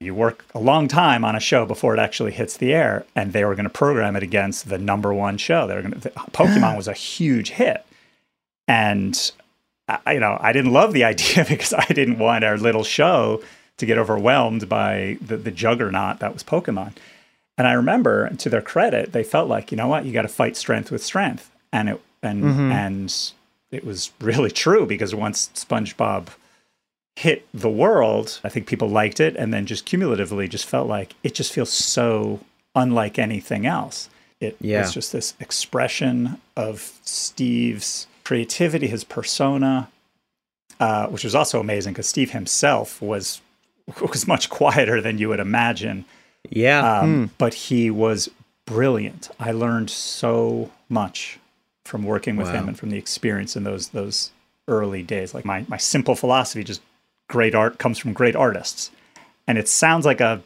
You 0.00 0.14
work 0.14 0.44
a 0.54 0.60
long 0.60 0.86
time 0.86 1.24
on 1.24 1.34
a 1.34 1.40
show 1.40 1.66
before 1.66 1.94
it 1.94 1.98
actually 1.98 2.32
hits 2.32 2.56
the 2.56 2.72
air, 2.72 3.04
and 3.16 3.32
they 3.32 3.44
were 3.44 3.54
going 3.54 3.64
to 3.64 3.70
program 3.70 4.14
it 4.16 4.22
against 4.22 4.68
the 4.68 4.78
number 4.78 5.12
one 5.12 5.38
show. 5.38 5.66
They 5.66 5.74
were 5.74 5.82
going 5.82 6.00
to. 6.00 6.10
Pokemon 6.10 6.76
was 6.76 6.86
a 6.86 6.92
huge 6.92 7.50
hit, 7.50 7.84
and 8.68 9.32
I, 9.88 10.14
you 10.14 10.20
know 10.20 10.38
I 10.40 10.52
didn't 10.52 10.72
love 10.72 10.92
the 10.92 11.04
idea 11.12 11.44
because 11.48 11.72
I 11.72 11.86
didn't 11.86 12.18
want 12.18 12.44
our 12.44 12.56
little 12.56 12.84
show 12.84 13.42
to 13.76 13.86
get 13.86 13.98
overwhelmed 13.98 14.68
by 14.68 15.18
the, 15.20 15.36
the 15.36 15.50
juggernaut 15.50 16.20
that 16.20 16.32
was 16.32 16.44
Pokemon. 16.44 16.92
And 17.58 17.66
I 17.66 17.72
remember, 17.72 18.28
to 18.30 18.48
their 18.48 18.62
credit, 18.62 19.12
they 19.12 19.22
felt 19.24 19.48
like 19.48 19.70
you 19.70 19.76
know 19.76 19.86
what, 19.88 20.04
you 20.04 20.12
got 20.12 20.22
to 20.22 20.28
fight 20.28 20.56
strength 20.56 20.90
with 20.90 21.02
strength, 21.02 21.50
and 21.72 21.88
it 21.88 22.00
and 22.22 22.42
mm-hmm. 22.44 22.72
and 22.72 23.32
it 23.70 23.84
was 23.84 24.12
really 24.20 24.50
true 24.50 24.86
because 24.86 25.14
once 25.14 25.50
SpongeBob 25.54 26.28
hit 27.16 27.46
the 27.54 27.70
world, 27.70 28.40
I 28.42 28.48
think 28.48 28.66
people 28.66 28.88
liked 28.88 29.20
it, 29.20 29.36
and 29.36 29.52
then 29.54 29.66
just 29.66 29.84
cumulatively 29.86 30.48
just 30.48 30.66
felt 30.66 30.88
like 30.88 31.14
it 31.22 31.34
just 31.34 31.52
feels 31.52 31.70
so 31.70 32.40
unlike 32.74 33.18
anything 33.18 33.66
else. 33.66 34.08
It 34.40 34.56
Yeah. 34.60 34.80
was 34.80 34.92
just 34.92 35.12
this 35.12 35.34
expression 35.38 36.40
of 36.56 36.98
Steve's 37.04 38.08
creativity, 38.24 38.86
his 38.86 39.04
persona, 39.04 39.88
uh, 40.80 41.06
which 41.08 41.24
was 41.24 41.34
also 41.34 41.60
amazing 41.60 41.92
because 41.92 42.08
Steve 42.08 42.30
himself 42.32 43.00
was 43.02 43.40
was 44.00 44.26
much 44.26 44.48
quieter 44.50 45.00
than 45.00 45.18
you 45.18 45.28
would 45.28 45.40
imagine, 45.40 46.04
Yeah. 46.50 47.00
um, 47.00 47.30
but 47.38 47.54
he 47.54 47.90
was 47.90 48.30
brilliant. 48.66 49.28
I 49.38 49.52
learned 49.52 49.90
so 49.90 50.70
much 50.88 51.38
from 51.84 52.02
working 52.02 52.36
with 52.36 52.48
him 52.50 52.66
and 52.66 52.78
from 52.78 52.88
the 52.90 52.96
experience 52.96 53.56
in 53.56 53.64
those 53.64 53.88
those 53.88 54.30
early 54.68 55.02
days. 55.02 55.34
Like 55.34 55.44
my 55.44 55.64
my 55.68 55.76
simple 55.76 56.14
philosophy, 56.16 56.64
just 56.64 56.80
great 57.28 57.54
art 57.54 57.78
comes 57.78 57.98
from 57.98 58.14
great 58.14 58.34
artists, 58.36 58.90
and 59.46 59.58
it 59.58 59.68
sounds 59.68 60.06
like 60.06 60.20
a 60.22 60.42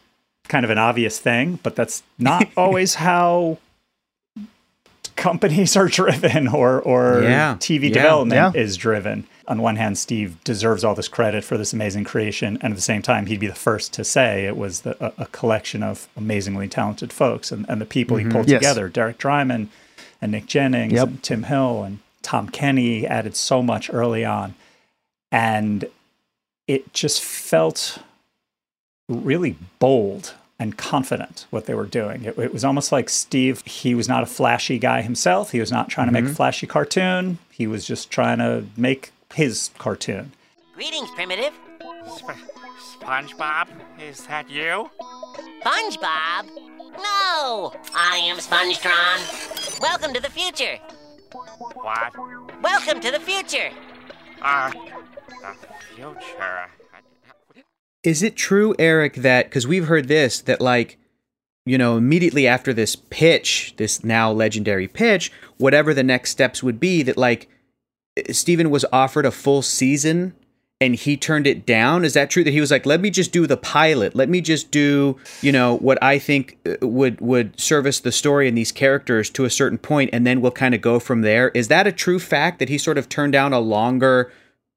kind 0.49 0.65
of 0.65 0.71
an 0.71 0.79
obvious 0.79 1.19
thing, 1.21 1.61
but 1.63 1.77
that's 1.77 2.03
not 2.19 2.49
always 2.57 2.95
how 2.95 3.59
companies 5.19 5.77
are 5.77 5.89
driven 6.01 6.49
or 6.49 6.81
or 6.81 7.23
Yeah. 7.23 7.57
TV 7.59 7.89
Yeah. 7.89 7.95
development 7.95 8.55
Yeah. 8.55 8.61
is 8.63 8.77
driven. 8.79 9.27
On 9.47 9.61
one 9.63 9.77
hand, 9.77 9.97
Steve 9.99 10.37
deserves 10.45 10.85
all 10.85 10.95
this 10.95 11.09
credit 11.09 11.43
for 11.43 11.57
this 11.59 11.73
amazing 11.73 12.05
creation, 12.05 12.59
and 12.63 12.73
at 12.73 12.77
the 12.77 12.83
same 12.83 13.03
time, 13.03 13.27
he'd 13.27 13.41
be 13.41 13.47
the 13.47 13.55
first 13.55 13.93
to 13.95 14.05
say 14.05 14.45
it 14.47 14.57
was 14.57 14.83
the, 14.83 14.95
a, 15.05 15.23
a 15.23 15.27
collection 15.27 15.83
of 15.83 16.07
amazingly 16.17 16.69
talented 16.69 17.13
folks 17.13 17.51
and, 17.51 17.65
and 17.69 17.81
the 17.81 17.87
people 17.87 18.17
he 18.19 18.25
mm-hmm. 18.25 18.33
pulled 18.33 18.49
Yes. 18.49 18.61
together. 18.61 18.89
Derek 18.89 19.19
Drymon 19.19 19.69
and 20.21 20.33
Nick 20.33 20.47
Jennings 20.47 20.93
Yep. 20.93 21.09
and 21.09 21.23
Tim 21.23 21.43
Hill 21.45 21.83
and 21.83 21.99
Tom 22.23 22.49
Kenny 22.51 23.07
added 23.07 23.35
so 23.37 23.63
much 23.63 23.91
early 23.93 24.25
on, 24.25 24.55
and 25.33 25.87
it 26.67 26.93
just 26.93 27.23
felt 27.23 27.99
really 29.09 29.57
bold 29.79 30.35
and 30.59 30.77
confident 30.77 31.47
what 31.51 31.67
they 31.67 31.75
were 31.75 31.87
doing. 31.87 32.25
It, 32.25 32.39
it 32.39 32.53
was 32.53 32.65
almost 32.65 32.91
like 32.91 33.09
Steve, 33.09 33.63
he 33.65 33.95
was 33.95 34.09
not 34.09 34.23
a 34.23 34.27
flashy 34.27 34.79
guy 34.79 35.03
himself. 35.03 35.53
He 35.53 35.61
was 35.61 35.71
not 35.71 35.89
trying 35.89 36.09
to 36.09 36.13
make 36.13 36.25
a 36.25 36.35
flashy 36.35 36.67
cartoon. 36.67 37.39
He 37.51 37.67
was 37.67 37.87
just 37.87 38.11
trying 38.11 38.39
to 38.39 38.65
make 38.77 39.13
his 39.35 39.71
cartoon. 39.79 40.33
Greetings, 40.75 41.11
Primitive. 41.13 41.53
Sp- 42.11 42.43
SpongeBob, 43.01 43.69
is 44.01 44.27
that 44.27 44.51
you? 44.51 44.91
SpongeBob? 45.65 46.49
No! 46.97 47.73
I 47.95 48.17
am 48.25 48.39
SpongeTron. 48.39 49.81
Welcome 49.81 50.13
to 50.15 50.21
the 50.21 50.31
future. 50.31 50.79
What? 51.75 52.15
Welcome 52.63 53.01
to 53.01 53.11
the 53.13 53.21
future. 53.21 53.71
Uh, 54.43 54.71
the 54.71 55.69
future. 55.95 56.69
Is 58.05 58.23
it 58.23 58.37
true, 58.37 58.75
Eric, 58.79 59.17
that 59.17 59.47
because 59.47 59.67
we've 59.67 59.89
heard 59.89 60.09
this, 60.09 60.41
that 60.43 60.61
like, 60.61 60.99
you 61.67 61.77
know, 61.77 61.97
immediately 61.97 62.47
after 62.47 62.73
this 62.73 62.97
pitch, 62.97 63.75
this 63.77 64.05
now 64.05 64.31
legendary 64.31 64.89
pitch, 64.89 65.33
whatever 65.59 65.93
the 65.93 66.05
next 66.05 66.31
steps 66.31 66.63
would 66.63 66.81
be, 66.81 67.03
that 67.03 67.17
like 67.17 67.49
Steven 68.31 68.71
was 68.71 68.85
offered 68.93 69.27
a 69.27 69.31
full 69.31 69.63
season 69.63 70.35
and 70.81 70.95
he 70.95 71.17
turned 71.17 71.47
it 71.47 71.67
down? 71.67 72.05
Is 72.05 72.15
that 72.15 72.31
true 72.31 72.45
that 72.45 72.53
he 72.53 72.61
was 72.61 72.71
like, 72.71 72.87
let 72.87 73.01
me 73.01 73.11
just 73.11 73.33
do 73.33 73.47
the 73.47 73.57
pilot, 73.57 74.15
let 74.15 74.29
me 74.29 74.41
just 74.41 74.71
do, 74.71 75.17
you 75.43 75.51
know, 75.51 75.77
what 75.79 76.03
I 76.03 76.19
think 76.19 76.57
uh, 76.67 76.87
would 76.87 77.21
would 77.21 77.59
service 77.59 77.99
the 78.01 78.13
story 78.13 78.47
and 78.47 78.57
these 78.57 78.73
characters 78.73 79.29
to 79.31 79.45
a 79.45 79.51
certain 79.51 79.79
point, 79.79 80.11
and 80.13 80.27
then 80.27 80.41
we'll 80.41 80.53
kind 80.53 80.75
of 80.75 80.81
go 80.81 81.01
from 81.01 81.23
there? 81.23 81.49
Is 81.49 81.69
that 81.69 81.89
a 81.89 81.93
true 81.93 82.21
fact 82.21 82.61
that 82.61 82.69
he 82.69 82.79
sort 82.79 82.97
of 82.97 83.09
turned 83.09 83.33
down 83.33 83.53
a 83.53 83.61
longer 83.61 84.33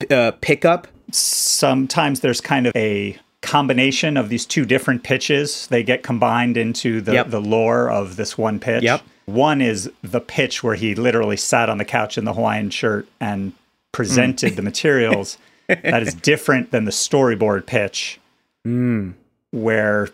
uh, 0.09 0.31
pickup? 0.41 0.87
Sometimes 1.11 2.21
there's 2.21 2.41
kind 2.41 2.67
of 2.67 2.75
a 2.75 3.17
combination 3.41 4.17
of 4.17 4.29
these 4.29 4.45
two 4.45 4.65
different 4.65 5.03
pitches. 5.03 5.67
They 5.67 5.83
get 5.83 6.03
combined 6.03 6.57
into 6.57 7.01
the, 7.01 7.13
Yep. 7.13 7.29
the 7.29 7.41
lore 7.41 7.89
of 7.89 8.15
this 8.15 8.37
one 8.37 8.59
pitch. 8.59 8.83
Yep. 8.83 9.01
One 9.25 9.61
is 9.61 9.89
the 10.03 10.21
pitch 10.21 10.63
where 10.63 10.75
he 10.75 10.95
literally 10.95 11.37
sat 11.37 11.69
on 11.69 11.77
the 11.77 11.85
couch 11.85 12.17
in 12.17 12.25
the 12.25 12.33
Hawaiian 12.33 12.69
shirt 12.69 13.07
and 13.19 13.53
presented 13.91 14.55
the 14.55 14.61
materials. 14.61 15.37
That 15.67 16.03
is 16.03 16.13
different 16.13 16.71
than 16.71 16.83
the 16.83 16.91
storyboard 16.91 17.65
pitch, 17.65 18.19
mm. 18.67 19.13
where 19.51 20.09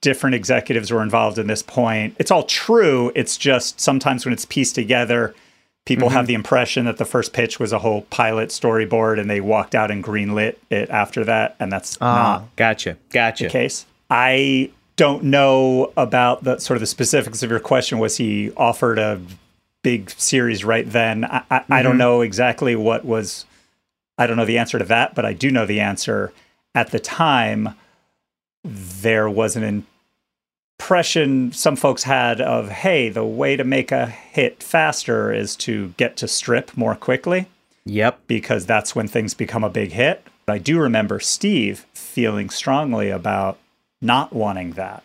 different 0.00 0.36
executives 0.36 0.92
were 0.92 1.02
involved 1.02 1.38
in 1.38 1.48
this 1.48 1.60
point. 1.60 2.14
It's 2.20 2.30
all 2.30 2.44
true. 2.44 3.10
It's 3.16 3.36
just 3.36 3.80
sometimes 3.80 4.24
when 4.24 4.32
it's 4.32 4.44
pieced 4.44 4.76
together, 4.76 5.34
people 5.86 6.10
have 6.10 6.22
mm-hmm. 6.22 6.26
the 6.26 6.34
impression 6.34 6.84
that 6.84 6.98
the 6.98 7.04
first 7.04 7.32
pitch 7.32 7.58
was 7.58 7.72
a 7.72 7.78
whole 7.78 8.02
pilot 8.02 8.50
storyboard 8.50 9.20
and 9.20 9.28
they 9.28 9.40
walked 9.40 9.74
out 9.74 9.90
and 9.90 10.04
greenlit 10.04 10.56
it 10.70 10.90
after 10.90 11.24
that. 11.24 11.56
And 11.58 11.72
that's 11.72 11.98
ah, 12.00 12.14
not 12.14 12.56
Gotcha, 12.56 12.96
gotcha. 13.10 13.44
the 13.44 13.50
case. 13.50 13.86
I 14.08 14.70
don't 14.96 15.24
know 15.24 15.92
about 15.96 16.44
the 16.44 16.58
sort 16.58 16.76
of 16.76 16.80
the 16.80 16.86
specifics 16.86 17.42
of 17.42 17.50
your 17.50 17.60
question. 17.60 17.98
Was 17.98 18.18
he 18.18 18.52
offered 18.56 18.98
a 18.98 19.20
big 19.82 20.10
series 20.10 20.64
right 20.64 20.88
then? 20.88 21.24
I, 21.24 21.42
I, 21.50 21.64
I 21.70 21.82
don't 21.82 21.92
mm-hmm. 21.92 21.98
know 21.98 22.20
exactly 22.20 22.76
what 22.76 23.04
was. 23.04 23.46
I 24.18 24.26
don't 24.26 24.36
know 24.36 24.44
the 24.44 24.58
answer 24.58 24.78
to 24.78 24.84
that, 24.84 25.14
but 25.14 25.24
I 25.24 25.32
do 25.32 25.50
know 25.50 25.64
the 25.64 25.80
answer. 25.80 26.32
At 26.74 26.90
the 26.90 27.00
time, 27.00 27.74
there 28.62 29.30
was 29.30 29.56
an 29.56 29.86
impression 30.80 31.52
some 31.52 31.76
folks 31.76 32.04
had 32.04 32.40
of, 32.40 32.70
hey, 32.70 33.10
the 33.10 33.24
way 33.24 33.54
to 33.54 33.64
make 33.64 33.92
a 33.92 34.06
hit 34.06 34.62
faster 34.62 35.30
is 35.30 35.54
to 35.54 35.88
get 35.98 36.16
to 36.16 36.26
strip 36.26 36.74
more 36.74 36.94
quickly 36.94 37.46
Yep. 37.84 38.20
because 38.26 38.64
that's 38.64 38.96
when 38.96 39.06
things 39.06 39.34
become 39.34 39.62
a 39.62 39.68
big 39.68 39.92
hit. 39.92 40.26
But 40.46 40.54
I 40.54 40.58
do 40.58 40.78
remember 40.78 41.20
Steve 41.20 41.84
feeling 41.92 42.48
strongly 42.48 43.10
about 43.10 43.58
not 44.00 44.32
wanting 44.32 44.72
that. 44.72 45.02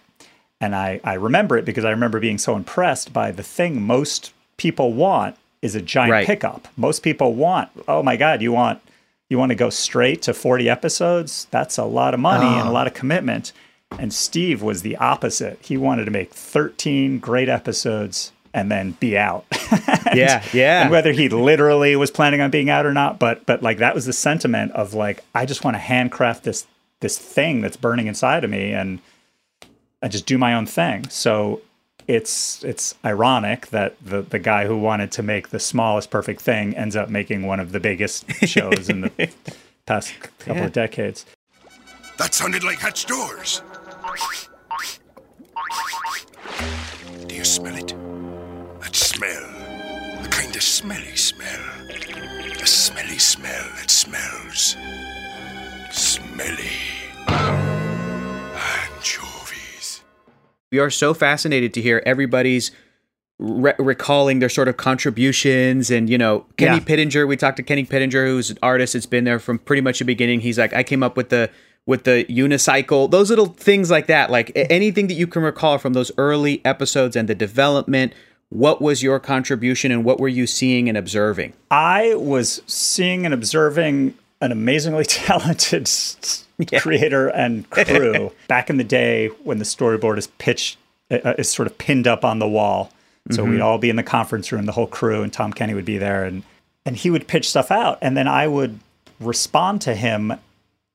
And 0.62 0.74
I, 0.74 1.02
I 1.04 1.16
remember 1.16 1.58
it 1.58 1.66
because 1.66 1.84
I 1.84 1.90
remember 1.90 2.22
being 2.22 2.38
so 2.38 2.56
impressed 2.56 3.12
by 3.12 3.32
the 3.32 3.44
thing 3.44 3.82
most 3.82 4.32
people 4.56 4.94
want 4.94 5.36
is 5.62 5.76
a 5.76 5.82
giant 5.82 6.12
Right. 6.12 6.26
pickup. 6.26 6.70
Most 6.78 7.04
people 7.04 7.34
want, 7.34 7.70
oh 7.90 8.02
my 8.02 8.16
God, 8.16 8.42
you 8.42 8.54
want 8.54 8.80
you 9.28 9.38
want 9.38 9.50
to 9.50 9.56
go 9.56 9.70
straight 9.70 10.22
to 10.22 10.34
40 10.34 10.70
episodes? 10.70 11.48
That's 11.52 11.78
a 11.78 11.84
lot 11.84 12.14
of 12.14 12.20
money 12.22 12.46
and 12.46 12.68
a 12.68 12.72
ah. 12.72 12.74
lot 12.74 12.88
of 12.88 12.94
commitment. 12.94 13.52
And 14.00 14.14
Steve 14.14 14.62
was 14.62 14.82
the 14.82 14.96
opposite. 14.98 15.60
He 15.62 15.78
wanted 15.78 16.06
to 16.06 16.12
make 16.12 16.32
13 16.34 17.20
great 17.20 17.50
episodes 17.50 18.32
and 18.54 18.72
then 18.72 18.92
be 19.00 19.18
out. 19.18 19.46
And- 20.08 20.18
Yeah, 20.20 20.44
yeah. 20.54 20.82
And 20.84 20.92
whether 20.92 21.12
he 21.12 21.30
literally 21.30 21.96
was 21.96 22.12
planning 22.12 22.40
on 22.42 22.52
being 22.52 22.70
out 22.70 22.86
or 22.86 22.94
not, 22.94 23.18
but 23.20 23.46
but 23.48 23.64
like 23.64 23.80
that 23.80 23.96
was 23.96 24.06
the 24.06 24.14
sentiment 24.14 24.72
of 24.74 24.94
like 24.94 25.24
I 25.34 25.46
just 25.48 25.64
want 25.64 25.74
to 25.76 25.80
handcraft 25.80 26.44
this 26.44 26.68
this 27.00 27.18
thing 27.18 27.62
that's 27.62 27.76
burning 27.76 28.06
inside 28.08 28.44
of 28.44 28.50
me 28.52 28.72
and 28.72 29.00
I 30.04 30.08
just 30.08 30.26
do 30.28 30.38
my 30.38 30.54
own 30.54 30.66
thing. 30.68 31.10
So 31.10 31.62
it's 32.08 32.64
it's 32.64 32.94
ironic 33.04 33.68
that 33.68 33.96
the 34.06 34.22
the 34.22 34.38
guy 34.40 34.68
who 34.68 34.78
wanted 34.78 35.12
to 35.14 35.24
make 35.24 35.50
the 35.50 35.60
smallest 35.60 36.12
perfect 36.12 36.40
thing 36.42 36.76
ends 36.76 36.96
up 36.96 37.10
making 37.10 37.48
one 37.48 37.60
of 37.60 37.72
the 37.72 37.80
biggest 37.80 38.30
shows 38.46 38.88
in 38.88 39.02
the 39.02 39.30
past 39.88 40.14
couple 40.40 40.58
Yeah. 40.58 40.66
of 40.66 40.72
decades. 40.74 41.26
That 42.18 42.34
sounded 42.36 42.64
like 42.64 42.78
hatch 42.80 43.08
doors. 43.08 43.62
Do 47.28 47.36
you 47.36 47.44
smell 47.44 47.76
it? 47.76 47.88
That 48.82 48.96
smell. 48.96 49.42
The 50.22 50.30
kind 50.30 50.56
of 50.56 50.62
smelly 50.62 51.16
smell. 51.16 51.62
A 52.62 52.66
smelly 52.68 53.18
smell 53.20 53.64
that 53.78 53.90
smells 53.92 54.76
smelly. 55.92 56.72
Anchovies. 58.58 60.02
We 60.72 60.80
are 60.80 60.90
so 60.90 61.14
fascinated 61.14 61.74
to 61.76 61.82
hear 61.82 62.02
everybody's 62.06 62.72
re- 63.40 63.74
recalling 63.78 64.40
their 64.40 64.50
sort 64.50 64.68
of 64.68 64.78
contributions 64.78 65.92
and 65.92 66.10
you 66.10 66.18
know 66.18 66.46
Kenny 66.58 66.78
Yeah. 66.78 66.84
Pittenger. 66.84 67.28
We 67.28 67.36
talked 67.38 67.58
to 67.58 67.64
Kenny 67.64 67.84
Pittenger, 67.86 68.26
who's 68.26 68.50
an 68.50 68.58
artist 68.64 68.94
that's 68.94 69.06
been 69.06 69.26
there 69.26 69.40
from 69.40 69.60
pretty 69.60 69.82
much 69.82 70.00
the 70.00 70.06
beginning. 70.06 70.40
He's 70.42 70.58
like, 70.58 70.74
I 70.74 70.84
came 70.84 71.04
up 71.04 71.18
with 71.18 71.30
the 71.30 71.50
with 71.86 72.04
the 72.04 72.26
unicycle, 72.30 73.10
those 73.12 73.30
little 73.30 73.48
things 73.48 73.92
like 73.92 74.08
that. 74.08 74.32
Like 74.32 74.52
anything 74.56 75.08
that 75.08 75.14
you 75.14 75.28
can 75.28 75.44
recall 75.44 75.78
from 75.78 75.94
those 75.94 76.12
early 76.18 76.62
episodes 76.66 77.16
and 77.16 77.28
the 77.30 77.36
development. 77.36 78.14
What 78.50 78.82
was 78.82 79.02
your 79.02 79.20
contribution 79.20 79.92
and 79.92 80.04
what 80.06 80.20
were 80.20 80.28
you 80.28 80.46
seeing 80.48 80.88
and 80.88 80.98
observing? 80.98 81.54
I 81.72 82.14
was 82.16 82.62
seeing 82.68 83.26
and 83.26 83.34
observing 83.34 84.14
an 84.40 84.52
amazingly 84.52 85.04
talented 85.06 85.84
s- 85.84 86.46
creator 86.78 87.28
and 87.30 87.70
crew 87.72 88.32
back 88.48 88.70
in 88.70 88.78
the 88.78 88.84
day 88.84 89.28
when 89.44 89.58
the 89.58 89.66
storyboard 89.66 90.18
is 90.18 90.28
pitched, 90.28 90.78
uh, 91.12 91.34
is 91.38 91.52
sort 91.52 91.68
of 91.68 91.78
pinned 91.78 92.08
up 92.08 92.24
on 92.24 92.40
the 92.40 92.48
wall. 92.48 92.92
So 93.32 93.44
we'd 93.44 93.60
all 93.62 93.80
be 93.80 93.90
in 93.90 93.96
the 93.96 94.04
conference 94.04 94.52
room, 94.52 94.68
the 94.68 94.72
whole 94.72 94.86
crew, 94.86 95.24
and 95.24 95.34
Tom 95.34 95.52
Kenny 95.52 95.74
would 95.74 95.84
be 95.86 95.98
there, 95.98 96.24
and 96.26 96.44
and 96.86 96.96
he 96.96 97.10
would 97.10 97.28
pitch 97.28 97.50
stuff 97.50 97.72
out, 97.72 97.98
and 98.00 98.16
then 98.16 98.28
I 98.28 98.48
would 98.48 98.80
respond 99.20 99.82
to 99.82 99.96
him 99.96 100.34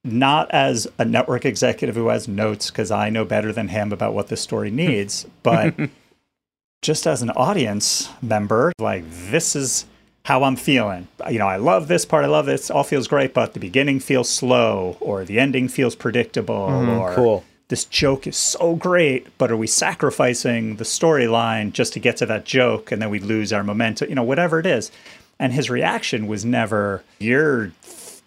not 0.04 0.50
as 0.50 0.86
a 0.98 1.04
network 1.04 1.44
executive 1.44 1.94
who 1.94 2.08
has 2.08 2.26
notes 2.26 2.70
because 2.70 2.90
I 2.90 3.10
know 3.10 3.24
better 3.24 3.52
than 3.52 3.68
him 3.68 3.92
about 3.92 4.14
what 4.14 4.28
the 4.28 4.36
story 4.36 4.70
hmm. 4.70 4.76
needs, 4.76 5.26
but 5.42 5.74
just 6.82 7.06
as 7.06 7.22
an 7.22 7.30
audience 7.30 8.08
member, 8.22 8.72
like 8.78 9.04
this 9.08 9.54
is 9.54 9.86
how 10.24 10.44
I'm 10.44 10.56
feeling. 10.56 11.08
You 11.30 11.38
know, 11.38 11.48
I 11.48 11.56
love 11.56 11.88
this 11.88 12.04
part, 12.04 12.24
I 12.24 12.28
love 12.28 12.46
this, 12.46 12.70
all 12.70 12.84
feels 12.84 13.08
great, 13.08 13.34
but 13.34 13.54
the 13.54 13.60
beginning 13.60 14.00
feels 14.00 14.28
slow, 14.28 14.96
or 15.00 15.24
the 15.24 15.38
ending 15.38 15.68
feels 15.68 15.94
predictable, 15.94 16.68
hmm, 16.68 16.88
or 16.90 17.14
cool. 17.14 17.44
this 17.68 17.84
joke 17.84 18.26
is 18.26 18.36
so 18.36 18.74
great, 18.76 19.26
but 19.38 19.50
are 19.50 19.56
we 19.56 19.66
sacrificing 19.66 20.76
the 20.76 20.84
storyline 20.84 21.72
just 21.72 21.92
to 21.94 22.00
get 22.00 22.16
to 22.18 22.26
that 22.26 22.44
joke 22.44 22.92
and 22.92 23.00
then 23.00 23.10
we 23.10 23.18
lose 23.18 23.52
our 23.52 23.64
momentum? 23.64 24.08
You 24.08 24.14
know, 24.14 24.22
whatever 24.22 24.58
it 24.58 24.66
is. 24.66 24.90
And 25.38 25.54
his 25.54 25.70
reaction 25.70 26.26
was 26.26 26.44
never, 26.44 27.02
you're 27.18 27.72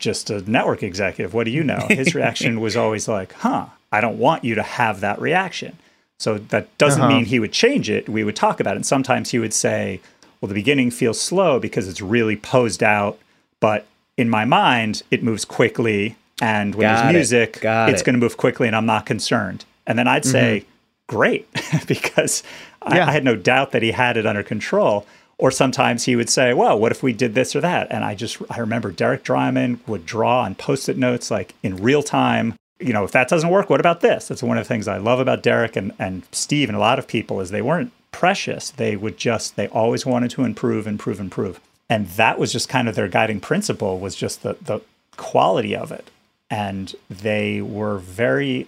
just 0.03 0.29
a 0.29 0.47
network 0.49 0.83
executive. 0.83 1.33
What 1.33 1.45
do 1.45 1.51
you 1.51 1.63
know? 1.63 1.85
His 1.89 2.13
reaction 2.15 2.59
was 2.59 2.75
always 2.75 3.07
like, 3.07 3.33
huh, 3.33 3.67
I 3.91 4.01
don't 4.01 4.19
want 4.19 4.43
you 4.43 4.55
to 4.55 4.63
have 4.63 4.99
that 5.01 5.19
reaction. 5.21 5.77
So 6.19 6.37
that 6.37 6.77
doesn't 6.77 7.01
uh-huh. 7.01 7.09
mean 7.09 7.25
he 7.25 7.39
would 7.39 7.51
change 7.53 7.89
it. 7.89 8.07
We 8.07 8.23
would 8.23 8.35
talk 8.35 8.59
about 8.59 8.73
it. 8.73 8.77
And 8.77 8.85
sometimes 8.85 9.31
he 9.31 9.39
would 9.39 9.53
say, 9.53 9.99
well, 10.39 10.47
the 10.47 10.53
beginning 10.53 10.91
feels 10.91 11.19
slow 11.19 11.59
because 11.59 11.87
it's 11.87 12.01
really 12.01 12.35
posed 12.35 12.83
out, 12.83 13.17
but 13.59 13.85
in 14.17 14.29
my 14.29 14.45
mind, 14.45 15.03
it 15.09 15.23
moves 15.23 15.45
quickly. 15.45 16.15
And 16.41 16.75
when 16.75 16.87
Got 16.87 17.03
there's 17.03 17.13
music, 17.13 17.61
Got 17.61 17.89
it's 17.89 18.01
it. 18.01 18.05
going 18.05 18.15
to 18.15 18.19
move 18.19 18.37
quickly 18.37 18.67
and 18.67 18.75
I'm 18.75 18.85
not 18.85 19.05
concerned. 19.05 19.65
And 19.87 19.97
then 19.97 20.07
I'd 20.07 20.23
mm-hmm. 20.23 20.31
say, 20.31 20.65
great, 21.07 21.47
because 21.87 22.43
I, 22.81 22.99
I 22.99 23.11
had 23.11 23.23
no 23.23 23.35
doubt 23.35 23.71
that 23.71 23.81
he 23.81 23.91
had 23.91 24.17
it 24.17 24.25
under 24.25 24.43
control. 24.43 25.05
Or 25.37 25.51
sometimes 25.51 26.05
he 26.05 26.15
would 26.15 26.29
say, 26.29 26.53
well, 26.53 26.77
what 26.79 26.91
if 26.91 27.03
we 27.03 27.11
did 27.11 27.33
this 27.33 27.55
or 27.55 27.61
that? 27.61 27.87
And 27.89 28.03
I 28.03 28.15
just, 28.15 28.37
I 28.49 28.59
remember 28.59 28.91
Derek 28.91 29.23
Drymon 29.23 29.79
would 29.87 30.05
draw 30.05 30.43
on 30.43 30.55
post 30.55 30.87
it 30.89 30.97
notes 30.97 31.31
like 31.31 31.55
in 31.63 31.77
real 31.77 32.03
time. 32.03 32.55
You 32.79 32.93
know, 32.93 33.03
if 33.03 33.11
that 33.11 33.29
doesn't 33.29 33.49
work, 33.49 33.69
what 33.69 33.79
about 33.79 34.01
this? 34.01 34.27
That's 34.27 34.43
one 34.43 34.57
of 34.57 34.63
the 34.63 34.67
things 34.67 34.87
I 34.87 34.97
love 34.97 35.19
about 35.19 35.43
Derek 35.43 35.75
and, 35.75 35.91
and 35.97 36.23
Steve 36.31 36.69
and 36.69 36.75
a 36.75 36.79
lot 36.79 36.99
of 36.99 37.07
people 37.07 37.41
is 37.41 37.49
they 37.49 37.61
weren't 37.61 37.91
precious. 38.11 38.69
They 38.69 38.95
would 38.95 39.17
just, 39.17 39.55
they 39.55 39.67
always 39.69 40.05
wanted 40.05 40.31
to 40.31 40.43
improve, 40.43 40.85
improve, 40.85 41.19
improve. 41.19 41.59
And 41.89 42.07
that 42.09 42.39
was 42.39 42.51
just 42.51 42.69
kind 42.69 42.87
of 42.87 42.95
their 42.95 43.07
guiding 43.07 43.39
principle 43.39 43.99
was 43.99 44.15
just 44.15 44.43
the, 44.43 44.57
the 44.61 44.81
quality 45.17 45.75
of 45.75 45.91
it. 45.91 46.09
And 46.49 46.95
they 47.09 47.61
were 47.61 47.97
very 47.97 48.67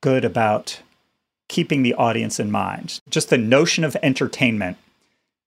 good 0.00 0.24
about 0.24 0.80
keeping 1.48 1.82
the 1.82 1.94
audience 1.94 2.38
in 2.38 2.50
mind. 2.50 3.00
Just 3.10 3.30
the 3.30 3.38
notion 3.38 3.84
of 3.84 3.96
entertainment 4.02 4.76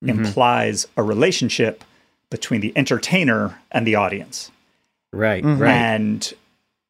Mm-hmm. 0.04 0.26
implies 0.26 0.88
a 0.96 1.02
relationship 1.02 1.84
between 2.30 2.62
the 2.62 2.72
entertainer 2.76 3.60
and 3.72 3.88
the 3.88 3.96
audience. 3.96 4.52
Right, 5.12 5.44
mm-hmm. 5.44 5.62
right. 5.62 5.72
And 5.72 6.34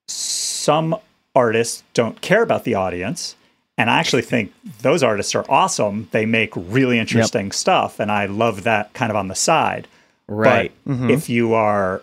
some 0.08 0.98
artists 1.36 1.84
don't 1.94 2.20
care 2.22 2.44
about 2.44 2.64
the 2.64 2.76
audience. 2.76 3.36
And 3.78 3.90
I 3.90 4.00
actually 4.00 4.24
think 4.24 4.54
those 4.82 5.04
artists 5.04 5.36
are 5.36 5.46
awesome. 5.48 6.10
They 6.12 6.26
make 6.26 6.52
really 6.56 6.98
interesting 6.98 7.52
stuff. 7.52 8.00
And 8.00 8.12
I 8.12 8.26
love 8.26 8.64
that 8.64 8.92
kind 8.94 9.12
of 9.12 9.16
on 9.16 9.28
the 9.28 9.36
side. 9.36 9.88
Right. 10.28 10.72
But 10.86 11.12
if 11.12 11.30
you 11.30 11.54
are 11.54 12.02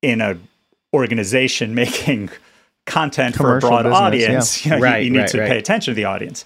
in 0.00 0.20
a 0.20 0.38
organization 0.94 1.74
making 1.84 2.30
content 2.86 3.36
for 3.36 3.56
a 3.56 3.60
broad 3.60 3.82
business, 3.82 3.98
audience, 4.00 4.64
you, 4.64 4.70
know, 4.78 4.96
you- 4.96 5.04
you, 5.04 5.10
need 5.10 5.18
right, 5.18 5.28
to 5.28 5.40
right. 5.40 5.48
pay 5.50 5.58
attention 5.58 5.92
to 5.92 5.96
the 5.96 6.04
audience. 6.04 6.44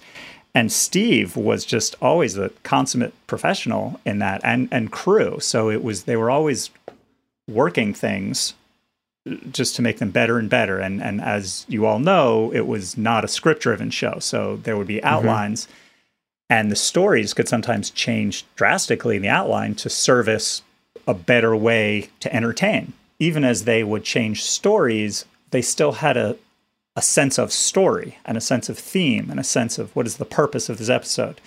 And 0.57 0.71
Steve 0.71 1.37
was 1.37 1.63
just 1.63 1.95
always 2.01 2.35
a 2.35 2.49
consummate 2.63 3.13
professional 3.27 3.99
in 4.07 4.17
that 4.17 4.41
and 4.43 4.67
and 4.71 4.91
crew. 4.91 5.39
So 5.39 5.69
it 5.69 5.83
was 5.83 6.05
they 6.05 6.15
were 6.15 6.31
always 6.31 6.71
working 7.47 7.93
things 7.93 8.55
just 9.51 9.75
to 9.75 9.83
make 9.83 9.99
them 9.99 10.09
better 10.09 10.39
and 10.39 10.49
better. 10.49 10.79
And 10.79 10.99
and 10.99 11.21
as 11.21 11.67
you 11.69 11.85
all 11.85 11.99
know, 11.99 12.51
it 12.55 12.65
was 12.65 12.97
not 12.97 13.23
a 13.23 13.27
script 13.27 13.61
driven 13.61 13.91
show. 13.91 14.17
So 14.17 14.55
there 14.55 14.75
would 14.75 14.87
be 14.87 14.95
mm-hmm. 14.95 15.05
outlines 15.05 15.67
and 16.49 16.71
the 16.71 16.75
stories 16.75 17.35
could 17.35 17.47
sometimes 17.47 17.91
change 17.91 18.43
drastically 18.55 19.17
in 19.17 19.21
the 19.21 19.29
outline 19.29 19.75
to 19.75 19.91
service 19.91 20.63
a 21.05 21.13
better 21.13 21.55
way 21.55 22.09
to 22.21 22.35
entertain. 22.35 22.93
Even 23.19 23.43
as 23.43 23.65
they 23.65 23.83
would 23.83 24.03
change 24.03 24.43
stories, 24.43 25.23
they 25.51 25.61
still 25.61 25.91
had 25.91 26.17
a 26.17 26.35
a 26.97 27.01
sense 27.01 27.37
of 27.37 27.53
story 27.53 28.17
and 28.25 28.37
a 28.37 28.41
sense 28.41 28.69
of 28.69 28.77
theme 28.77 29.29
and 29.29 29.39
a 29.39 29.43
sense 29.43 29.77
of 29.77 29.95
what 29.95 30.07
is 30.07 30.17
the 30.17 30.25
purpose 30.25 30.67
of 30.67 30.79
this 30.79 30.89
episode. 30.89 31.39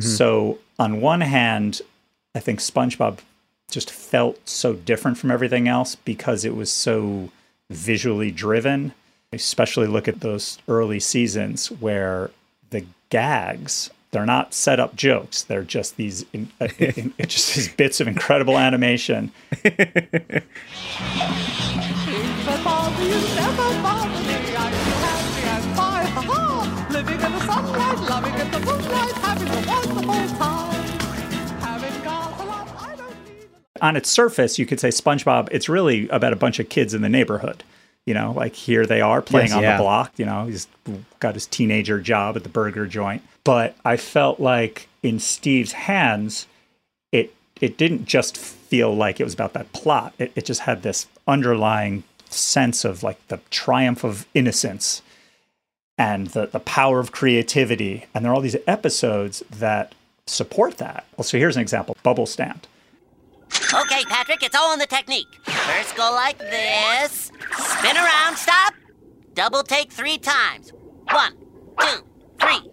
So, 0.00 0.58
on 0.78 1.00
one 1.00 1.22
hand, 1.22 1.80
I 2.34 2.40
think 2.40 2.60
SpongeBob 2.60 3.20
just 3.70 3.90
felt 3.90 4.46
so 4.46 4.74
different 4.74 5.16
from 5.16 5.30
everything 5.30 5.68
else 5.68 5.94
because 5.94 6.44
it 6.44 6.54
was 6.54 6.70
so 6.70 7.30
visually 7.70 8.30
driven. 8.30 8.92
Especially 9.32 9.86
look 9.86 10.06
at 10.06 10.20
those 10.20 10.58
early 10.68 11.00
seasons 11.00 11.70
where 11.70 12.30
the 12.70 12.84
gags 13.10 13.90
they're 14.12 14.26
not 14.26 14.54
set 14.54 14.80
up 14.80 14.96
jokes. 14.96 15.42
They're 15.42 15.62
just 15.62 15.96
these 15.96 16.24
in, 16.32 16.50
uh, 16.60 16.68
in, 16.78 17.12
in- 17.18 17.18
just 17.26 17.54
these 17.54 17.68
bits 17.68 18.00
of 18.00 18.08
incredible 18.08 18.58
animation. 18.58 19.32
on 33.80 33.96
its 33.96 34.10
surface, 34.10 34.58
you 34.58 34.66
could 34.66 34.80
say 34.80 34.88
SpongeBob, 34.88 35.48
it's 35.50 35.68
really 35.68 36.08
about 36.08 36.32
a 36.32 36.36
bunch 36.36 36.58
of 36.58 36.68
kids 36.68 36.94
in 36.94 37.02
the 37.02 37.08
neighborhood. 37.08 37.62
You 38.04 38.14
know, 38.14 38.32
like 38.32 38.54
here 38.54 38.86
they 38.86 39.00
are 39.00 39.20
playing 39.20 39.48
Yes, 39.48 39.56
on 39.56 39.62
yeah. 39.62 39.76
the 39.76 39.82
block. 39.82 40.12
You 40.16 40.26
know, 40.26 40.46
he's 40.46 40.68
got 41.18 41.34
his 41.34 41.46
teenager 41.46 42.00
job 42.00 42.36
at 42.36 42.44
the 42.44 42.48
burger 42.48 42.86
joint. 42.86 43.22
But 43.42 43.76
I 43.84 43.96
felt 43.96 44.38
like 44.38 44.88
in 45.02 45.18
Steve's 45.18 45.72
hands, 45.72 46.46
it 47.10 47.34
it 47.60 47.76
didn't 47.76 48.04
just 48.04 48.36
feel 48.36 48.94
like 48.94 49.18
it 49.18 49.24
was 49.24 49.34
about 49.34 49.54
that 49.54 49.72
plot. 49.72 50.14
It, 50.18 50.30
it 50.36 50.44
just 50.44 50.62
had 50.62 50.82
this 50.82 51.08
underlying 51.26 52.04
sense 52.28 52.84
of 52.84 53.02
like 53.02 53.26
the 53.26 53.40
triumph 53.50 54.04
of 54.04 54.26
innocence 54.34 55.02
and 55.98 56.28
the, 56.28 56.46
the 56.46 56.60
power 56.60 57.00
of 57.00 57.12
creativity. 57.12 58.06
And 58.14 58.24
there 58.24 58.32
are 58.32 58.34
all 58.34 58.40
these 58.40 58.56
episodes 58.66 59.42
that 59.50 59.94
support 60.26 60.78
that. 60.78 61.06
Well, 61.16 61.24
so 61.24 61.38
here's 61.38 61.56
an 61.56 61.62
example 61.62 61.96
Bubble 62.02 62.26
Stand. 62.26 62.66
Okay, 63.72 64.04
Patrick, 64.08 64.42
it's 64.42 64.56
all 64.56 64.72
in 64.72 64.78
the 64.78 64.86
technique. 64.86 65.28
First 65.44 65.96
go 65.96 66.10
like 66.12 66.38
this. 66.38 67.30
Spin 67.58 67.96
around, 67.96 68.36
stop. 68.36 68.74
Double 69.34 69.62
take 69.62 69.92
three 69.92 70.18
times. 70.18 70.72
One, 71.10 71.34
two, 71.78 72.04
three. 72.40 72.70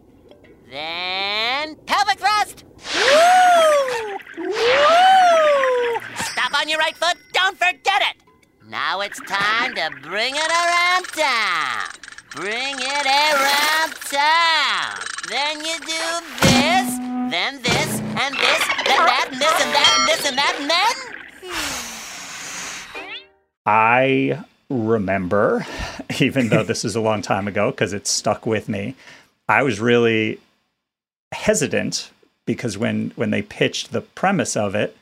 Then 0.69 1.75
pelvic 1.85 2.19
thrust. 2.19 2.65
Woo! 2.95 4.17
Woo! 4.37 4.53
Stop 6.15 6.59
on 6.59 6.67
your 6.67 6.79
right 6.79 6.97
foot, 6.97 7.17
don't 7.33 7.57
forget 7.57 8.01
it. 8.01 8.23
Now 8.67 9.01
it's 9.01 9.19
time 9.21 9.75
to 9.75 9.89
bring 10.01 10.35
it 10.35 10.49
around 10.49 11.05
town. 11.05 12.02
Bring 12.35 12.75
it 12.79 13.05
around 13.05 13.93
town. 14.09 14.97
Then 15.29 15.63
you 15.63 15.77
do 15.81 15.85
this, 16.41 16.97
then 17.29 17.61
this, 17.61 17.99
and 17.99 18.33
this, 18.35 18.67
then 18.87 19.05
that, 19.05 19.27
and 19.31 19.39
this, 19.39 19.61
and 19.61 19.71
that, 19.71 19.95
and 19.99 20.07
this, 20.09 20.25
and 20.25 20.37
that, 20.39 20.55
and 20.59 20.67
then. 20.67 20.95
I 23.67 24.43
remember, 24.67 25.67
even 26.19 26.49
though 26.49 26.63
this 26.63 26.83
is 26.83 26.95
a 26.95 27.01
long 27.01 27.21
time 27.21 27.47
ago, 27.47 27.69
because 27.69 27.93
it 27.93 28.07
stuck 28.07 28.47
with 28.47 28.67
me, 28.67 28.95
I 29.47 29.61
was 29.61 29.79
really 29.79 30.39
hesitant 31.33 32.09
because 32.47 32.79
when 32.79 33.11
when 33.15 33.29
they 33.29 33.43
pitched 33.43 33.91
the 33.91 34.01
premise 34.01 34.57
of 34.57 34.73
it 34.73 34.97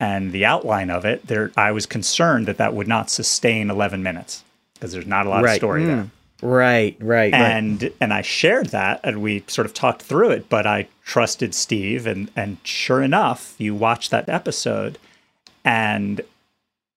and 0.00 0.32
the 0.32 0.44
outline 0.44 0.90
of 0.90 1.04
it, 1.04 1.28
there 1.28 1.52
I 1.56 1.70
was 1.70 1.86
concerned 1.86 2.46
that 2.46 2.58
that 2.58 2.74
would 2.74 2.88
not 2.88 3.08
sustain 3.08 3.70
11 3.70 4.02
minutes 4.02 4.42
because 4.74 4.92
there's 4.92 5.06
not 5.06 5.26
a 5.26 5.28
lot 5.28 5.38
of 5.38 5.44
Right. 5.44 5.56
story 5.56 5.82
hmm. 5.82 5.88
there. 5.88 6.10
Right, 6.42 6.96
right, 7.00 7.32
right. 7.32 7.34
And 7.34 7.90
and 8.00 8.12
I 8.12 8.22
shared 8.22 8.66
that 8.68 9.00
and 9.02 9.22
we 9.22 9.42
sort 9.46 9.66
of 9.66 9.72
talked 9.74 10.02
through 10.02 10.30
it, 10.32 10.48
but 10.48 10.66
I 10.66 10.88
trusted 11.04 11.54
Steve 11.54 12.06
and 12.06 12.30
and 12.36 12.58
sure 12.62 13.02
enough, 13.02 13.54
you 13.58 13.74
watch 13.74 14.10
that 14.10 14.28
episode 14.28 14.98
and 15.64 16.20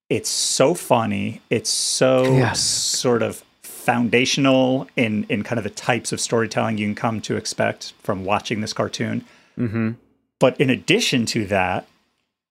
it's 0.08 0.28
so 0.28 0.74
funny. 0.74 1.40
It's 1.50 1.70
so 1.70 2.36
Yes. 2.36 2.60
sort 2.60 3.22
of 3.22 3.42
foundational 3.62 4.86
in 4.96 5.24
in 5.28 5.42
kind 5.42 5.58
of 5.58 5.64
the 5.64 5.70
types 5.70 6.12
of 6.12 6.20
storytelling 6.20 6.76
you 6.78 6.86
can 6.86 6.94
come 6.94 7.20
to 7.22 7.36
expect 7.36 7.94
from 8.02 8.24
watching 8.24 8.60
this 8.60 8.72
cartoon. 8.72 9.24
Mm-hmm. 9.58 9.92
But 10.38 10.60
in 10.60 10.68
addition 10.70 11.26
to 11.26 11.46
that, 11.46 11.86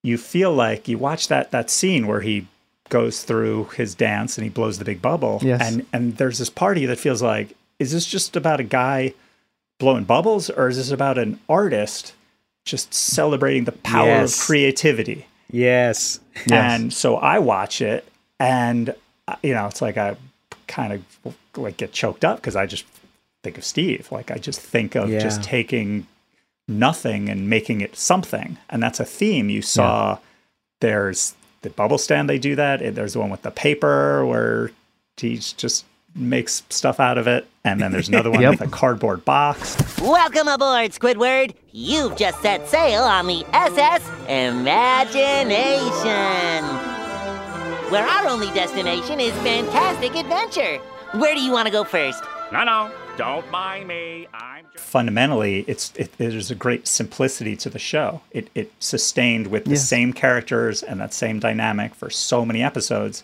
you 0.01 0.17
feel 0.17 0.51
like 0.53 0.87
you 0.87 0.97
watch 0.97 1.27
that 1.27 1.51
that 1.51 1.69
scene 1.69 2.07
where 2.07 2.21
he 2.21 2.47
goes 2.89 3.23
through 3.23 3.65
his 3.75 3.95
dance 3.95 4.37
and 4.37 4.43
he 4.43 4.49
blows 4.49 4.79
the 4.79 4.85
big 4.85 5.01
bubble. 5.01 5.39
Yes. 5.41 5.61
And 5.61 5.85
and 5.93 6.17
there's 6.17 6.37
this 6.39 6.49
party 6.49 6.85
that 6.87 6.97
feels 6.99 7.21
like, 7.21 7.55
is 7.79 7.91
this 7.91 8.05
just 8.05 8.35
about 8.35 8.59
a 8.59 8.63
guy 8.63 9.13
blowing 9.79 10.03
bubbles, 10.03 10.49
or 10.49 10.67
is 10.67 10.77
this 10.77 10.91
about 10.91 11.17
an 11.17 11.39
artist 11.47 12.13
just 12.65 12.93
celebrating 12.93 13.63
the 13.63 13.71
power 13.71 14.07
Yes. 14.07 14.39
of 14.39 14.45
creativity? 14.45 15.25
Yes. 15.51 16.19
And 16.51 16.91
so 16.93 17.15
I 17.17 17.39
watch 17.39 17.81
it, 17.81 18.07
and 18.39 18.93
uh, 19.27 19.35
you 19.41 19.53
know, 19.53 19.67
it's 19.67 19.81
like 19.81 19.97
I 19.97 20.15
kind 20.67 20.93
of 20.93 21.35
like 21.57 21.77
get 21.77 21.91
choked 21.91 22.23
up 22.25 22.37
because 22.37 22.55
I 22.55 22.65
just 22.65 22.85
think 23.43 23.57
of 23.57 23.63
Steve. 23.63 24.11
Like 24.11 24.31
I 24.31 24.35
just 24.35 24.59
think 24.61 24.95
of 24.95 25.09
just 25.09 25.41
taking 25.43 26.05
nothing 26.67 27.29
and 27.29 27.49
making 27.49 27.81
it 27.81 27.95
something, 27.95 28.57
and 28.69 28.81
that's 28.83 28.99
a 28.99 29.05
theme 29.05 29.49
you 29.49 29.61
saw. 29.61 30.19
There's 30.81 31.33
the 31.61 31.69
bubble 31.69 31.97
stand; 31.97 32.29
they 32.29 32.39
do 32.39 32.55
that. 32.55 32.95
There's 32.95 33.13
the 33.13 33.19
one 33.19 33.29
with 33.29 33.41
the 33.43 33.51
paper 33.51 34.25
where 34.25 34.71
he 35.17 35.37
just 35.37 35.85
makes 36.15 36.63
stuff 36.69 36.99
out 36.99 37.17
of 37.17 37.27
it, 37.27 37.47
and 37.63 37.79
then 37.79 37.91
there's 37.91 38.09
another 38.09 38.31
one 38.37 38.41
Yep. 38.41 38.59
with 38.59 38.61
a 38.61 38.67
cardboard 38.71 39.23
box. 39.25 39.77
Welcome 40.01 40.47
aboard, 40.47 40.91
Squidward. 40.91 41.53
You've 41.71 42.17
just 42.17 42.41
set 42.41 42.67
sail 42.67 43.03
on 43.03 43.27
the 43.27 43.45
SS 43.53 44.01
Imagination, 44.27 45.59
where 47.91 48.07
our 48.07 48.27
only 48.27 48.49
destination 48.51 49.19
is 49.19 49.33
fantastic 49.43 50.15
adventure. 50.15 50.77
Where 51.19 51.35
do 51.35 51.41
you 51.41 51.51
want 51.51 51.67
to 51.67 51.71
go 51.71 51.83
first? 51.83 52.23
No, 52.51 52.63
no, 52.63 52.91
don't 53.19 53.51
mind 53.51 53.87
me. 53.87 54.27
I'm 54.33 54.65
just. 54.73 54.83
fundamentally 54.85 55.65
it's 55.67 55.93
it, 55.95 56.11
there's 56.17 56.49
a 56.49 56.55
great 56.55 56.87
simplicity 56.87 57.55
to 57.57 57.69
the 57.69 57.77
show 57.79 58.21
it 58.31 58.49
it 58.55 58.71
sustained 58.79 59.47
with 59.47 59.65
the 59.65 59.71
Yes. 59.71 59.87
same 59.87 60.13
characters 60.13 60.81
and 60.81 60.99
that 61.01 61.13
same 61.13 61.39
dynamic 61.39 61.93
for 61.93 62.09
so 62.09 62.45
many 62.45 62.63
episodes 62.63 63.23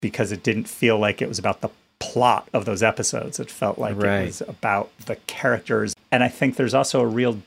because 0.00 0.32
it 0.32 0.42
didn't 0.42 0.68
feel 0.68 0.98
like 0.98 1.20
it 1.22 1.28
was 1.28 1.38
about 1.38 1.60
the 1.60 1.68
plot 2.00 2.48
of 2.52 2.64
those 2.64 2.82
episodes 2.82 3.38
it 3.38 3.50
felt 3.50 3.78
like 3.78 3.96
Right. 3.96 4.22
it 4.22 4.26
was 4.26 4.40
about 4.42 4.90
the 5.06 5.16
characters 5.26 5.94
and 6.10 6.24
i 6.24 6.28
think 6.28 6.56
there's 6.56 6.74
also 6.74 7.00
a 7.00 7.06
real 7.06 7.40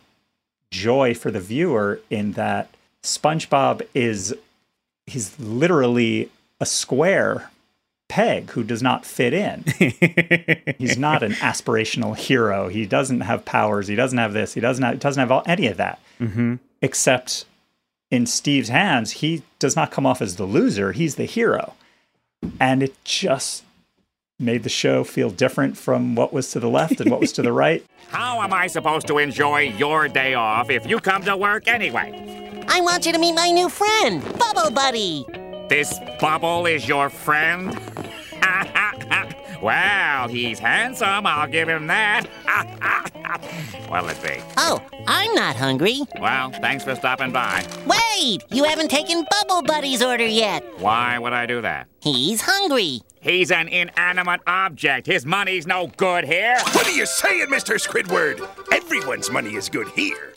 joy 0.72 1.14
for 1.14 1.32
the 1.32 1.40
viewer 1.40 2.00
in 2.10 2.34
that 2.34 2.70
spongebob 3.04 3.82
is 3.94 4.34
he's 5.06 5.38
literally 5.40 6.30
a 6.60 6.66
square 6.66 7.50
peg 8.10 8.52
who 8.52 8.64
does 8.64 8.82
not 8.82 9.06
fit 9.06 9.34
in 9.34 9.64
he's 10.78 10.98
not 10.98 11.24
an 11.24 11.34
aspirational 11.34 12.16
hero. 12.16 12.70
He 12.70 12.86
doesn't 12.86 13.22
have 13.22 13.46
powers. 13.46 13.88
He 13.88 13.96
doesn't 13.96 14.18
have 14.18 14.34
this. 14.34 14.54
He 14.54 14.62
doesn't 14.62 14.84
have 14.84 15.00
doesn't 15.00 15.20
have 15.20 15.32
all, 15.32 15.44
any 15.46 15.68
of 15.68 15.78
that. 15.78 16.00
Mm-hmm. 16.20 16.56
Except 16.82 17.46
in 18.10 18.26
Steve's 18.26 18.70
hands, 18.70 19.12
he 19.12 19.44
does 19.60 19.76
not 19.76 19.92
come 19.92 20.06
off 20.06 20.22
as 20.22 20.38
the 20.38 20.46
loser. 20.46 20.92
He's 20.92 21.16
the 21.16 21.26
hero, 21.26 21.74
and 22.60 22.82
it 22.82 22.96
just 23.04 23.64
made 24.40 24.64
the 24.64 24.70
show 24.70 25.04
feel 25.04 25.30
different 25.30 25.78
from 25.78 26.16
what 26.16 26.32
was 26.32 26.52
to 26.52 26.60
the 26.60 26.70
left 26.70 27.02
and 27.02 27.10
what 27.10 27.20
was 27.20 27.32
to 27.34 27.42
the 27.42 27.52
right. 27.52 27.84
How 28.10 28.42
am 28.42 28.54
I 28.54 28.68
supposed 28.68 29.08
to 29.08 29.18
enjoy 29.18 29.62
your 29.62 30.08
day 30.08 30.34
off 30.36 30.70
if 30.70 30.86
you 30.86 31.00
come 31.00 31.24
to 31.24 31.36
work 31.36 31.68
anyway? 31.68 32.64
I 32.70 32.82
want 32.82 33.06
you 33.06 33.12
to 33.14 33.20
meet 33.20 33.34
my 33.34 33.50
new 33.50 33.70
friend, 33.70 34.24
Bubble 34.38 34.72
Buddy. 34.72 35.26
This 35.70 36.00
bubble 36.22 36.66
is 36.66 36.88
your 36.88 37.10
friend? 37.10 37.78
Well, 39.62 40.28
he's 40.28 40.60
handsome, 40.60 41.26
I'll 41.26 41.48
give 41.48 41.68
him 41.68 41.88
that. 41.88 42.26
What'll 43.88 44.10
it 44.10 44.22
be? 44.22 44.42
Oh, 44.58 44.82
I'm 45.08 45.34
not 45.34 45.56
hungry. 45.56 46.02
Well, 46.20 46.52
thanks 46.52 46.84
for 46.84 46.96
stopping 46.96 47.32
by. 47.32 47.66
Wait, 47.86 48.44
you 48.50 48.64
haven't 48.64 48.90
taken 48.90 49.26
Bubble 49.30 49.62
Buddy's 49.62 50.02
order 50.02 50.26
yet. 50.26 50.64
Why 50.80 51.18
would 51.20 51.34
I 51.34 51.46
do 51.46 51.62
that? 51.62 51.88
He's 52.02 52.42
hungry. 52.42 53.02
He's 53.20 53.52
an 53.52 53.68
inanimate 53.68 54.42
object. 54.48 55.08
His 55.08 55.26
money's 55.26 55.68
no 55.68 55.88
good 55.98 56.26
here. 56.26 56.58
What 56.72 56.88
are 56.88 56.92
you 56.96 57.06
saying, 57.06 57.48
Mr. 57.48 57.76
Squidward? 57.76 58.48
Everyone's 58.74 59.30
money 59.30 59.56
is 59.56 59.70
good 59.70 59.90
here. 59.90 60.34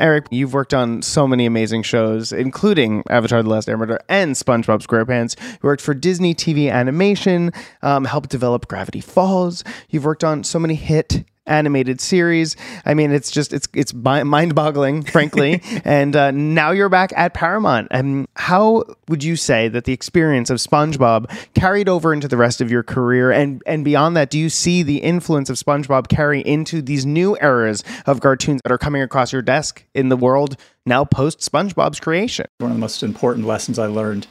Eric, 0.00 0.26
you've 0.30 0.54
worked 0.54 0.72
on 0.72 1.02
so 1.02 1.28
many 1.28 1.46
amazing 1.46 1.82
shows, 1.82 2.32
including 2.32 3.04
Avatar: 3.10 3.42
The 3.42 3.48
Last 3.50 3.68
Airbender 3.68 3.98
and 4.08 4.34
SpongeBob 4.34 4.82
SquarePants. 4.82 5.36
You 5.52 5.58
worked 5.62 5.82
for 5.82 5.94
Disney 5.94 6.34
TV 6.34 6.72
Animation, 6.72 7.52
um, 7.82 8.06
helped 8.06 8.30
develop 8.30 8.66
Gravity 8.66 9.00
Falls. 9.00 9.62
You've 9.90 10.04
worked 10.04 10.24
on 10.24 10.42
so 10.42 10.58
many 10.58 10.74
hit 10.74 11.24
animated 11.50 12.00
series. 12.00 12.56
I 12.84 12.94
mean, 12.94 13.12
it's 13.12 13.30
just 13.30 13.52
it's 13.52 13.68
it's 13.74 13.92
mind-boggling, 13.92 15.02
frankly. 15.16 15.62
and 15.84 16.16
uh, 16.16 16.30
now 16.30 16.70
you're 16.70 16.88
back 16.88 17.12
at 17.16 17.34
Paramount. 17.34 17.88
And 17.90 18.26
how 18.36 18.84
would 19.08 19.24
you 19.24 19.36
say 19.36 19.68
that 19.68 19.84
the 19.84 19.92
experience 19.92 20.48
of 20.50 20.58
SpongeBob 20.58 21.30
carried 21.54 21.88
over 21.88 22.12
into 22.12 22.28
the 22.28 22.36
rest 22.36 22.60
of 22.60 22.70
your 22.70 22.82
career? 22.82 23.30
And 23.30 23.62
and 23.66 23.84
beyond 23.84 24.16
that, 24.16 24.30
do 24.30 24.38
you 24.38 24.48
see 24.48 24.82
the 24.82 24.98
influence 24.98 25.50
of 25.50 25.56
SpongeBob 25.56 26.08
carry 26.08 26.40
into 26.40 26.80
these 26.80 27.04
new 27.04 27.36
eras 27.42 27.84
of 28.06 28.20
cartoons 28.20 28.60
that 28.62 28.72
are 28.72 28.78
coming 28.78 29.02
across 29.02 29.32
your 29.32 29.42
desk 29.42 29.84
in 29.94 30.08
the 30.08 30.16
world 30.16 30.56
now 30.86 31.04
post 31.04 31.40
SpongeBob's 31.40 32.00
creation? 32.00 32.46
One 32.58 32.70
of 32.70 32.76
the 32.76 32.80
most 32.80 33.02
important 33.02 33.46
lessons 33.46 33.78
I 33.78 33.86
learned 33.86 34.26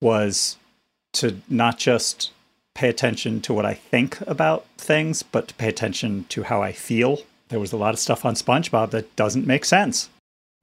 was 0.00 0.56
to 1.14 1.40
not 1.48 1.78
just 1.78 2.30
pay 2.74 2.88
attention 2.88 3.40
to 3.42 3.54
what 3.54 3.64
I 3.64 3.74
think 3.74 4.20
about 4.22 4.66
things, 4.76 5.22
but 5.22 5.48
to 5.48 5.54
pay 5.54 5.68
attention 5.68 6.26
to 6.30 6.42
how 6.44 6.62
I 6.62 6.72
feel. 6.72 7.20
There 7.48 7.60
was 7.60 7.72
a 7.72 7.76
lot 7.76 7.94
of 7.94 8.00
stuff 8.00 8.24
on 8.24 8.34
SpongeBob 8.34 8.90
that 8.90 9.14
doesn't 9.16 9.46
make 9.46 9.64
sense. 9.64 10.10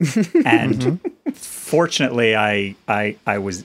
and 0.00 0.74
mm-hmm. 0.74 1.30
fortunately 1.30 2.34
I 2.34 2.74
I 2.88 3.16
I 3.24 3.38
was 3.38 3.64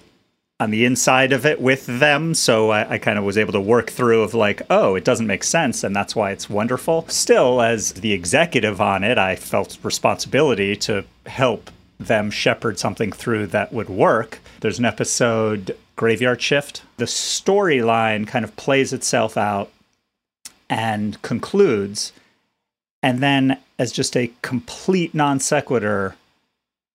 on 0.59 0.71
the 0.71 0.85
inside 0.85 1.33
of 1.33 1.45
it 1.45 1.61
with 1.61 1.85
them, 1.85 2.33
so 2.33 2.71
I, 2.71 2.93
I 2.93 2.97
kind 2.97 3.19
of 3.19 3.23
was 3.23 3.37
able 3.37 3.53
to 3.53 3.61
work 3.61 3.91
through 3.91 4.23
of 4.23 4.33
like, 4.33 4.63
oh, 4.71 4.95
it 4.95 5.03
doesn't 5.03 5.27
make 5.27 5.43
sense, 5.43 5.83
and 5.83 5.95
that's 5.95 6.15
why 6.15 6.31
it's 6.31 6.49
wonderful. 6.49 7.05
Still, 7.09 7.61
as 7.61 7.93
the 7.93 8.11
executive 8.11 8.81
on 8.81 9.03
it, 9.03 9.19
I 9.19 9.35
felt 9.35 9.77
responsibility 9.83 10.75
to 10.77 11.05
help 11.27 11.69
them 11.99 12.31
shepherd 12.31 12.79
something 12.79 13.11
through 13.11 13.47
that 13.47 13.71
would 13.71 13.89
work. 13.89 14.39
There's 14.61 14.79
an 14.79 14.85
episode, 14.85 15.77
Graveyard 15.97 16.41
Shift. 16.41 16.83
The 16.95 17.05
storyline 17.05 18.25
kind 18.25 18.45
of 18.45 18.55
plays 18.55 18.93
itself 18.93 19.35
out 19.35 19.69
and 20.69 21.21
concludes. 21.21 22.13
And 23.03 23.19
then, 23.19 23.59
as 23.77 23.91
just 23.91 24.15
a 24.15 24.31
complete 24.41 25.13
non 25.13 25.39
sequitur, 25.39 26.15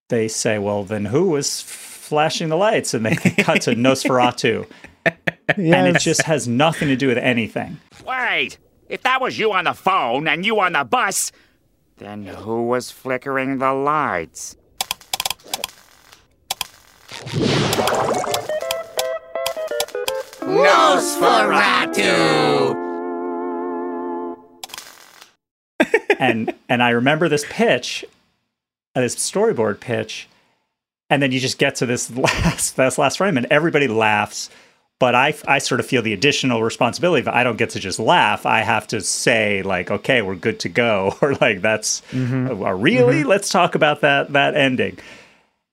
they 0.08 0.28
say, 0.28 0.58
well, 0.58 0.84
then 0.84 1.06
who 1.06 1.28
was 1.30 1.60
flashing 1.60 2.48
the 2.48 2.56
lights? 2.56 2.94
And 2.94 3.04
they 3.04 3.16
cut 3.42 3.62
to 3.62 3.74
Nosferatu. 3.74 4.66
And 5.04 5.96
it 5.96 6.00
just 6.00 6.22
has 6.22 6.48
nothing 6.48 6.88
to 6.88 6.96
do 6.96 7.08
with 7.08 7.18
anything. 7.18 7.78
Wait! 8.06 8.58
If 8.88 9.02
that 9.02 9.20
was 9.20 9.38
you 9.38 9.52
on 9.52 9.64
the 9.64 9.72
phone 9.72 10.28
and 10.28 10.44
you 10.44 10.60
on 10.60 10.72
the 10.72 10.84
bus, 10.84 11.32
then 11.96 12.26
who 12.26 12.66
was 12.66 12.90
flickering 12.90 13.58
the 13.58 13.72
lights? 13.72 14.56
Nosferatu! 20.52 22.12
and 26.18 26.54
and 26.68 26.82
I 26.82 26.90
remember 26.90 27.28
this 27.28 27.46
pitch, 27.48 28.04
uh, 28.94 29.00
this 29.00 29.16
storyboard 29.16 29.80
pitch, 29.80 30.28
and 31.08 31.22
then 31.22 31.32
you 31.32 31.40
just 31.40 31.58
get 31.58 31.76
to 31.76 31.86
this 31.86 32.10
last 32.16 32.76
this 32.76 32.98
last 32.98 33.18
frame, 33.18 33.36
and 33.36 33.46
everybody 33.46 33.88
laughs. 33.88 34.50
But 35.00 35.16
I, 35.16 35.34
I 35.48 35.58
sort 35.58 35.80
of 35.80 35.86
feel 35.86 36.00
the 36.00 36.12
additional 36.12 36.62
responsibility. 36.62 37.22
If 37.22 37.28
I 37.28 37.42
don't 37.42 37.56
get 37.56 37.70
to 37.70 37.80
just 37.80 37.98
laugh, 37.98 38.46
I 38.46 38.60
have 38.60 38.86
to 38.88 39.00
say 39.00 39.62
like, 39.62 39.90
okay, 39.90 40.22
we're 40.22 40.36
good 40.36 40.60
to 40.60 40.68
go, 40.68 41.16
or 41.22 41.34
like 41.36 41.60
that's 41.62 42.02
uh, 42.14 42.18
really. 42.74 43.24
Let's 43.24 43.48
talk 43.48 43.74
about 43.74 44.02
that 44.02 44.32
that 44.34 44.54
ending. 44.54 44.98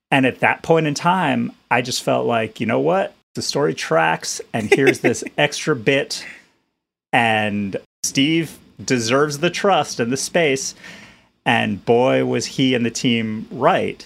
And 0.10 0.26
at 0.26 0.39
that 0.39 0.63
point 0.63 0.88
in 0.88 0.96
time, 0.96 1.52
I 1.70 1.84
just 1.84 2.02
felt 2.02 2.26
like, 2.26 2.60
you 2.60 2.65
know 2.65 2.80
what? 2.80 3.13
The 3.36 3.42
story 3.42 3.74
tracks, 3.74 4.42
and 4.54 4.74
here's 4.74 5.00
this 5.00 5.24
extra 5.38 5.76
bit, 5.76 6.26
and 7.13 7.78
Steve 8.04 8.58
deserves 8.84 9.39
the 9.39 9.50
trust 9.50 10.00
and 10.00 10.12
the 10.12 10.18
space. 10.18 10.76
And 11.46 11.84
boy, 11.84 12.26
was 12.26 12.46
he 12.46 12.76
and 12.76 12.86
the 12.86 12.92
team 12.92 13.48
right 13.52 14.06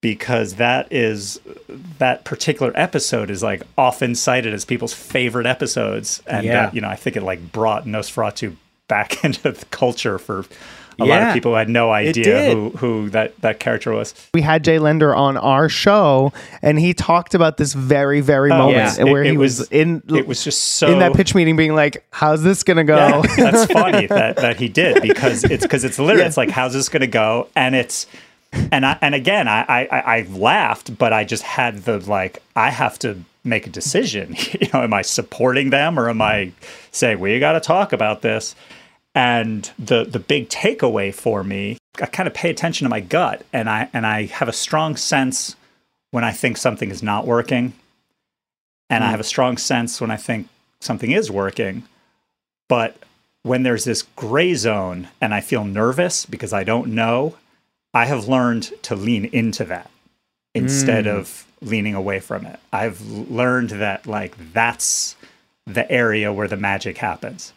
because 0.00 0.54
that 0.56 0.92
is 0.92 1.40
that 1.98 2.24
particular 2.24 2.72
episode 2.74 3.30
is 3.30 3.42
like 3.42 3.62
often 3.78 4.14
cited 4.14 4.52
as 4.52 4.64
people's 4.64 4.92
favorite 4.92 5.46
episodes 5.46 6.22
and 6.26 6.44
Yeah. 6.44 6.66
uh, 6.66 6.70
you 6.74 6.82
know 6.82 6.88
i 6.88 6.94
think 6.96 7.16
it 7.16 7.22
like 7.22 7.52
brought 7.52 7.86
nosferatu 7.86 8.54
back 8.86 9.24
into 9.24 9.50
the 9.50 9.64
culture 9.70 10.18
for 10.18 10.44
a 11.00 11.04
lot 11.04 11.22
of 11.22 11.34
people 11.34 11.54
had 11.54 11.68
no 11.68 11.90
idea 11.90 12.52
who, 12.52 12.70
who 12.70 13.10
that, 13.10 13.38
that 13.40 13.60
character 13.60 13.92
was 13.92 14.14
We 14.32 14.40
had 14.42 14.64
Jay 14.64 14.78
Lender 14.78 15.14
on 15.14 15.36
our 15.36 15.68
show, 15.68 16.32
and 16.62 16.78
he 16.78 16.94
talked 16.94 17.34
about 17.34 17.56
this 17.56 17.72
very, 17.74 18.20
very 18.20 18.50
oh, 18.50 18.58
moment 18.58 18.98
yeah. 18.98 19.04
where 19.04 19.22
It- 19.22 19.28
he 19.28 19.34
it 19.34 19.38
was, 19.38 19.58
was- 19.60 19.68
in. 19.70 20.02
it 20.14 20.26
was 20.26 20.42
just 20.44 20.62
so 20.62 20.92
in 20.92 20.98
that 21.00 21.14
pitch 21.14 21.34
meeting, 21.34 21.56
being 21.56 21.74
like, 21.74 22.04
"How's 22.10 22.42
this 22.42 22.62
gonna 22.62 22.84
go?" 22.84 22.96
Yeah, 22.96 23.50
that's 23.50 23.72
funny 23.72 24.06
that, 24.06 24.36
that 24.36 24.56
he 24.56 24.68
did 24.68 25.02
because 25.02 25.44
it's 25.44 25.62
because 25.64 25.84
it's 25.84 25.98
literally 25.98 26.26
it's 26.26 26.36
like 26.36 26.50
how's 26.50 26.72
this 26.72 26.88
going 26.88 27.00
to 27.00 27.06
go 27.06 27.48
and 27.56 27.74
it's 27.74 28.06
and 28.52 28.86
I 28.86 28.98
and 29.00 29.14
again 29.14 29.48
I, 29.48 29.62
I 29.68 29.86
I 29.86 30.18
I 30.18 30.26
laughed 30.30 30.96
but 30.96 31.12
I 31.12 31.24
just 31.24 31.42
had 31.42 31.84
the 31.84 31.98
like 31.98 32.42
I 32.54 32.70
have 32.70 32.98
to 33.00 33.18
make 33.42 33.66
a 33.66 33.70
decision 33.70 34.34
you 34.60 34.68
know 34.72 34.82
am 34.82 34.94
I 34.94 35.02
supporting 35.02 35.70
them 35.70 35.98
or 35.98 36.08
am 36.08 36.22
I 36.22 36.52
saying 36.92 37.20
we 37.20 37.38
got 37.40 37.52
to 37.52 37.60
talk 37.60 37.92
about 37.92 38.22
this 38.22 38.54
and 39.14 39.70
the 39.78 40.04
the 40.04 40.18
big 40.18 40.48
takeaway 40.48 41.14
for 41.14 41.44
me 41.44 41.78
I 42.00 42.06
kind 42.06 42.26
of 42.26 42.34
pay 42.34 42.50
attention 42.50 42.84
to 42.84 42.88
my 42.88 43.00
gut 43.00 43.44
and 43.52 43.68
I 43.68 43.88
and 43.92 44.06
I 44.06 44.26
have 44.26 44.48
a 44.48 44.52
strong 44.52 44.96
sense 44.96 45.56
when 46.10 46.24
I 46.24 46.32
think 46.32 46.56
something 46.56 46.90
is 46.90 47.02
not 47.02 47.26
working 47.26 47.72
and 48.90 49.04
I 49.04 49.08
hmm. 49.08 49.10
have 49.12 49.20
a 49.20 49.24
strong 49.24 49.56
sense 49.56 50.00
when 50.00 50.10
I 50.10 50.16
think 50.16 50.48
something 50.80 51.10
is 51.10 51.30
working 51.30 51.84
but 52.68 52.96
when 53.44 53.62
there's 53.62 53.84
this 53.84 54.02
gray 54.16 54.54
zone 54.54 55.08
and 55.20 55.32
I 55.32 55.40
feel 55.40 55.64
nervous 55.64 56.26
because 56.26 56.52
I 56.52 56.64
don't 56.64 56.88
know, 56.88 57.36
I 57.92 58.06
have 58.06 58.26
learned 58.26 58.72
to 58.82 58.96
lean 58.96 59.26
into 59.26 59.64
that 59.66 59.90
instead 60.54 61.04
hmm. 61.04 61.12
of 61.12 61.46
leaning 61.60 61.94
away 61.94 62.20
from 62.20 62.46
it. 62.46 62.58
I've 62.72 63.00
learned 63.02 63.70
that 63.70 64.06
like 64.06 64.52
that's 64.52 65.16
the 65.66 65.90
area 65.90 66.32
where 66.32 66.48
the 66.48 66.56
magic 66.56 66.98
happens. 66.98 67.52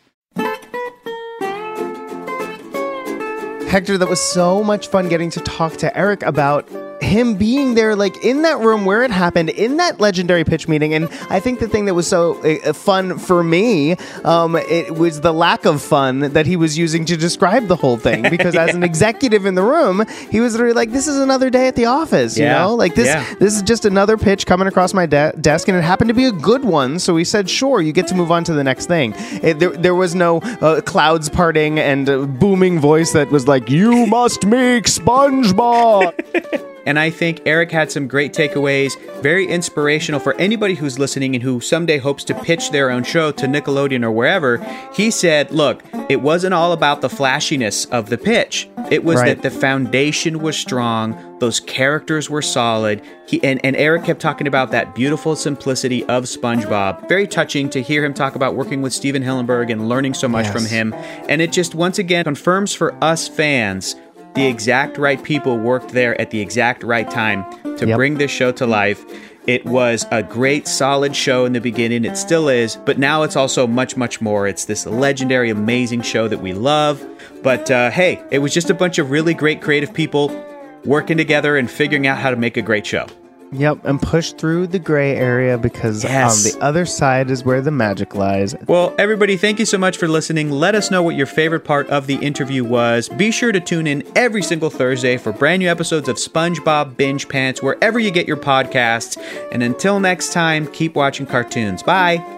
Hector, 3.67 3.97
that 3.97 4.07
was 4.07 4.21
so 4.21 4.63
much 4.63 4.87
fun 4.87 5.09
getting 5.09 5.29
to 5.31 5.41
talk 5.41 5.73
to 5.77 5.95
Eric 5.95 6.23
about 6.23 6.65
him 7.01 7.35
being 7.35 7.75
there, 7.75 7.95
like 7.95 8.23
in 8.23 8.41
that 8.41 8.59
room 8.59 8.85
where 8.85 9.03
it 9.03 9.11
happened, 9.11 9.49
in 9.49 9.77
that 9.77 9.99
legendary 9.99 10.43
pitch 10.43 10.67
meeting. 10.67 10.93
And 10.93 11.09
I 11.29 11.39
think 11.39 11.59
the 11.59 11.67
thing 11.67 11.85
that 11.85 11.93
was 11.93 12.07
so 12.07 12.35
uh, 12.43 12.73
fun 12.73 13.17
for 13.19 13.43
me, 13.43 13.93
um, 14.23 14.55
it 14.55 14.95
was 14.95 15.21
the 15.21 15.33
lack 15.33 15.65
of 15.65 15.81
fun 15.81 16.19
that 16.33 16.45
he 16.45 16.55
was 16.55 16.77
using 16.77 17.05
to 17.05 17.17
describe 17.17 17.67
the 17.67 17.75
whole 17.75 17.97
thing. 17.97 18.23
Because 18.37 18.55
as 18.55 18.75
an 18.75 18.83
executive 18.83 19.45
in 19.45 19.55
the 19.55 19.63
room, 19.63 20.05
he 20.31 20.39
was 20.39 20.53
literally 20.53 20.73
like, 20.73 20.91
"This 20.91 21.07
is 21.07 21.17
another 21.17 21.49
day 21.49 21.67
at 21.67 21.75
the 21.75 21.85
office," 21.85 22.37
you 22.37 22.43
Yeah. 22.45 22.59
know, 22.59 22.75
like 22.75 22.93
this. 22.95 23.07
Yeah. 23.07 23.25
This 23.39 23.55
is 23.55 23.61
just 23.63 23.85
another 23.85 24.17
pitch 24.17 24.45
coming 24.45 24.67
across 24.67 24.93
my 24.93 25.05
de- 25.05 25.33
desk, 25.39 25.67
and 25.67 25.77
it 25.77 25.81
happened 25.83 26.09
to 26.09 26.13
be 26.13 26.25
a 26.25 26.31
good 26.31 26.63
one. 26.63 26.99
So 26.99 27.13
we 27.13 27.23
said, 27.23 27.49
"Sure, 27.49 27.81
you 27.81 27.93
get 27.93 28.07
to 28.07 28.15
move 28.15 28.31
on 28.31 28.43
to 28.45 28.53
the 28.53 28.63
next 28.63 28.85
thing." 28.87 29.13
It, 29.41 29.59
there, 29.59 29.69
there 29.71 29.95
was 29.95 30.13
no 30.15 30.37
uh, 30.61 30.81
clouds 30.81 31.29
parting 31.29 31.79
and 31.79 32.39
booming 32.39 32.79
voice 32.79 33.11
that 33.13 33.29
was 33.31 33.47
like, 33.47 33.69
"You 33.69 34.05
must 34.07 34.45
make 34.45 34.85
SpongeBob." 34.85 36.13
And 36.87 36.97
I 36.97 37.09
think 37.09 37.41
Eric 37.45 37.69
had 37.71 37.91
some 37.91 38.07
great 38.07 38.33
takeaways, 38.33 38.93
very 39.21 39.45
inspirational 39.45 40.19
for 40.21 40.33
anybody 40.35 40.73
who's 40.73 40.97
listening 40.97 41.35
and 41.35 41.43
who 41.43 41.59
someday 41.59 41.97
hopes 41.97 42.23
to 42.23 42.33
pitch 42.33 42.71
their 42.71 42.89
own 42.89 43.03
show 43.03 43.31
to 43.33 43.45
Nickelodeon 43.45 44.03
or 44.03 44.11
wherever. 44.11 44.57
He 44.93 45.11
said, 45.11 45.51
look, 45.51 45.83
it 46.09 46.21
wasn't 46.21 46.53
all 46.53 46.71
about 46.71 47.01
the 47.01 47.09
flashiness 47.09 47.85
of 47.85 48.09
the 48.09 48.17
pitch. 48.17 48.69
It 48.89 49.03
was 49.03 49.17
Right. 49.17 49.35
that 49.35 49.41
the 49.41 49.51
foundation 49.51 50.39
was 50.39 50.57
strong, 50.57 51.17
those 51.39 51.59
characters 51.59 52.29
were 52.29 52.41
solid. 52.41 53.01
He 53.27 53.43
and, 53.43 53.59
and 53.65 53.75
Eric 53.75 54.05
kept 54.05 54.21
talking 54.21 54.47
about 54.47 54.71
that 54.71 54.95
beautiful 54.95 55.35
simplicity 55.35 56.05
of 56.05 56.23
SpongeBob. 56.23 57.09
Very 57.09 57.27
touching 57.27 57.69
to 57.71 57.81
hear 57.81 58.05
him 58.05 58.13
talk 58.13 58.35
about 58.35 58.55
working 58.55 58.81
with 58.81 58.93
Steven 58.93 59.21
Hillenburg 59.21 59.69
and 59.69 59.89
learning 59.89 60.13
so 60.13 60.29
much 60.29 60.45
Yes. 60.45 60.53
from 60.53 60.65
him. 60.65 60.93
And 61.27 61.41
it 61.41 61.51
just 61.51 61.75
once 61.75 61.99
again 61.99 62.23
confirms 62.23 62.73
for 62.73 62.95
us 63.03 63.27
fans 63.27 63.95
the 64.37 64.45
exact 64.45 64.99
right 64.99 65.21
people 65.23 65.57
worked 65.57 65.89
there 65.89 66.19
at 66.21 66.29
the 66.29 66.39
exact 66.39 66.83
right 66.83 67.09
time 67.09 67.43
to 67.77 67.87
Yep. 67.87 67.95
bring 67.97 68.17
this 68.19 68.29
show 68.29 68.51
to 68.51 68.67
life. 68.67 69.03
It 69.47 69.65
was 69.65 70.05
a 70.11 70.21
great, 70.21 70.67
solid 70.67 71.15
show 71.15 71.45
in 71.45 71.53
the 71.53 71.59
beginning. 71.59 72.05
It 72.05 72.17
still 72.17 72.47
is, 72.47 72.75
but 72.85 72.99
now 72.99 73.23
it's 73.23 73.35
also 73.35 73.65
much, 73.65 73.97
much 73.97 74.21
more. 74.21 74.47
It's 74.47 74.65
this 74.65 74.85
legendary, 74.85 75.49
amazing 75.49 76.01
show 76.03 76.27
that 76.27 76.39
we 76.39 76.53
love. 76.53 77.03
But 77.41 77.71
uh, 77.71 77.89
hey, 77.89 78.21
it 78.29 78.37
was 78.37 78.53
just 78.53 78.69
a 78.69 78.75
bunch 78.75 78.99
of 78.99 79.09
really 79.09 79.33
great, 79.33 79.59
creative 79.59 79.91
people 79.91 80.29
working 80.85 81.17
together 81.17 81.57
and 81.57 81.69
figuring 81.69 82.05
out 82.05 82.19
how 82.19 82.29
to 82.29 82.35
make 82.35 82.57
a 82.57 82.61
great 82.61 82.85
show. 82.85 83.07
Yep, 83.51 83.85
and 83.85 84.01
push 84.01 84.33
through 84.33 84.67
the 84.67 84.79
gray 84.79 85.15
area 85.15 85.57
because 85.57 86.03
um, 86.03 86.11
Yes. 86.11 86.45
on 86.53 86.59
the 86.59 86.65
other 86.65 86.85
side 86.85 87.31
is 87.31 87.45
where 87.45 87.61
the 87.61 87.71
magic 87.71 88.13
lies. 88.13 88.55
Well, 88.67 88.93
everybody, 88.99 89.37
thank 89.37 89.59
you 89.59 89.65
so 89.65 89.77
much 89.77 89.97
for 89.97 90.07
listening. 90.07 90.51
Let 90.51 90.75
us 90.75 90.91
know 90.91 91.01
what 91.01 91.15
your 91.15 91.27
favorite 91.27 91.61
part 91.63 91.87
of 91.89 92.07
the 92.07 92.15
interview 92.15 92.63
was. 92.63 93.07
Be 93.09 93.31
sure 93.31 93.51
to 93.51 93.59
tune 93.59 93.87
in 93.87 94.03
every 94.15 94.43
single 94.43 94.69
Thursday 94.69 95.17
for 95.17 95.31
brand 95.31 95.59
new 95.61 95.69
episodes 95.69 96.09
of 96.09 96.17
SpongeBob 96.17 96.97
Binge 96.97 97.27
Pants 97.29 97.63
wherever 97.63 97.99
you 97.99 98.11
get 98.11 98.27
your 98.27 98.37
podcasts. 98.37 99.17
And 99.51 99.63
until 99.63 99.99
next 99.99 100.33
time, 100.33 100.67
keep 100.67 100.95
watching 100.95 101.25
cartoons. 101.25 101.81
Bye. 101.83 102.36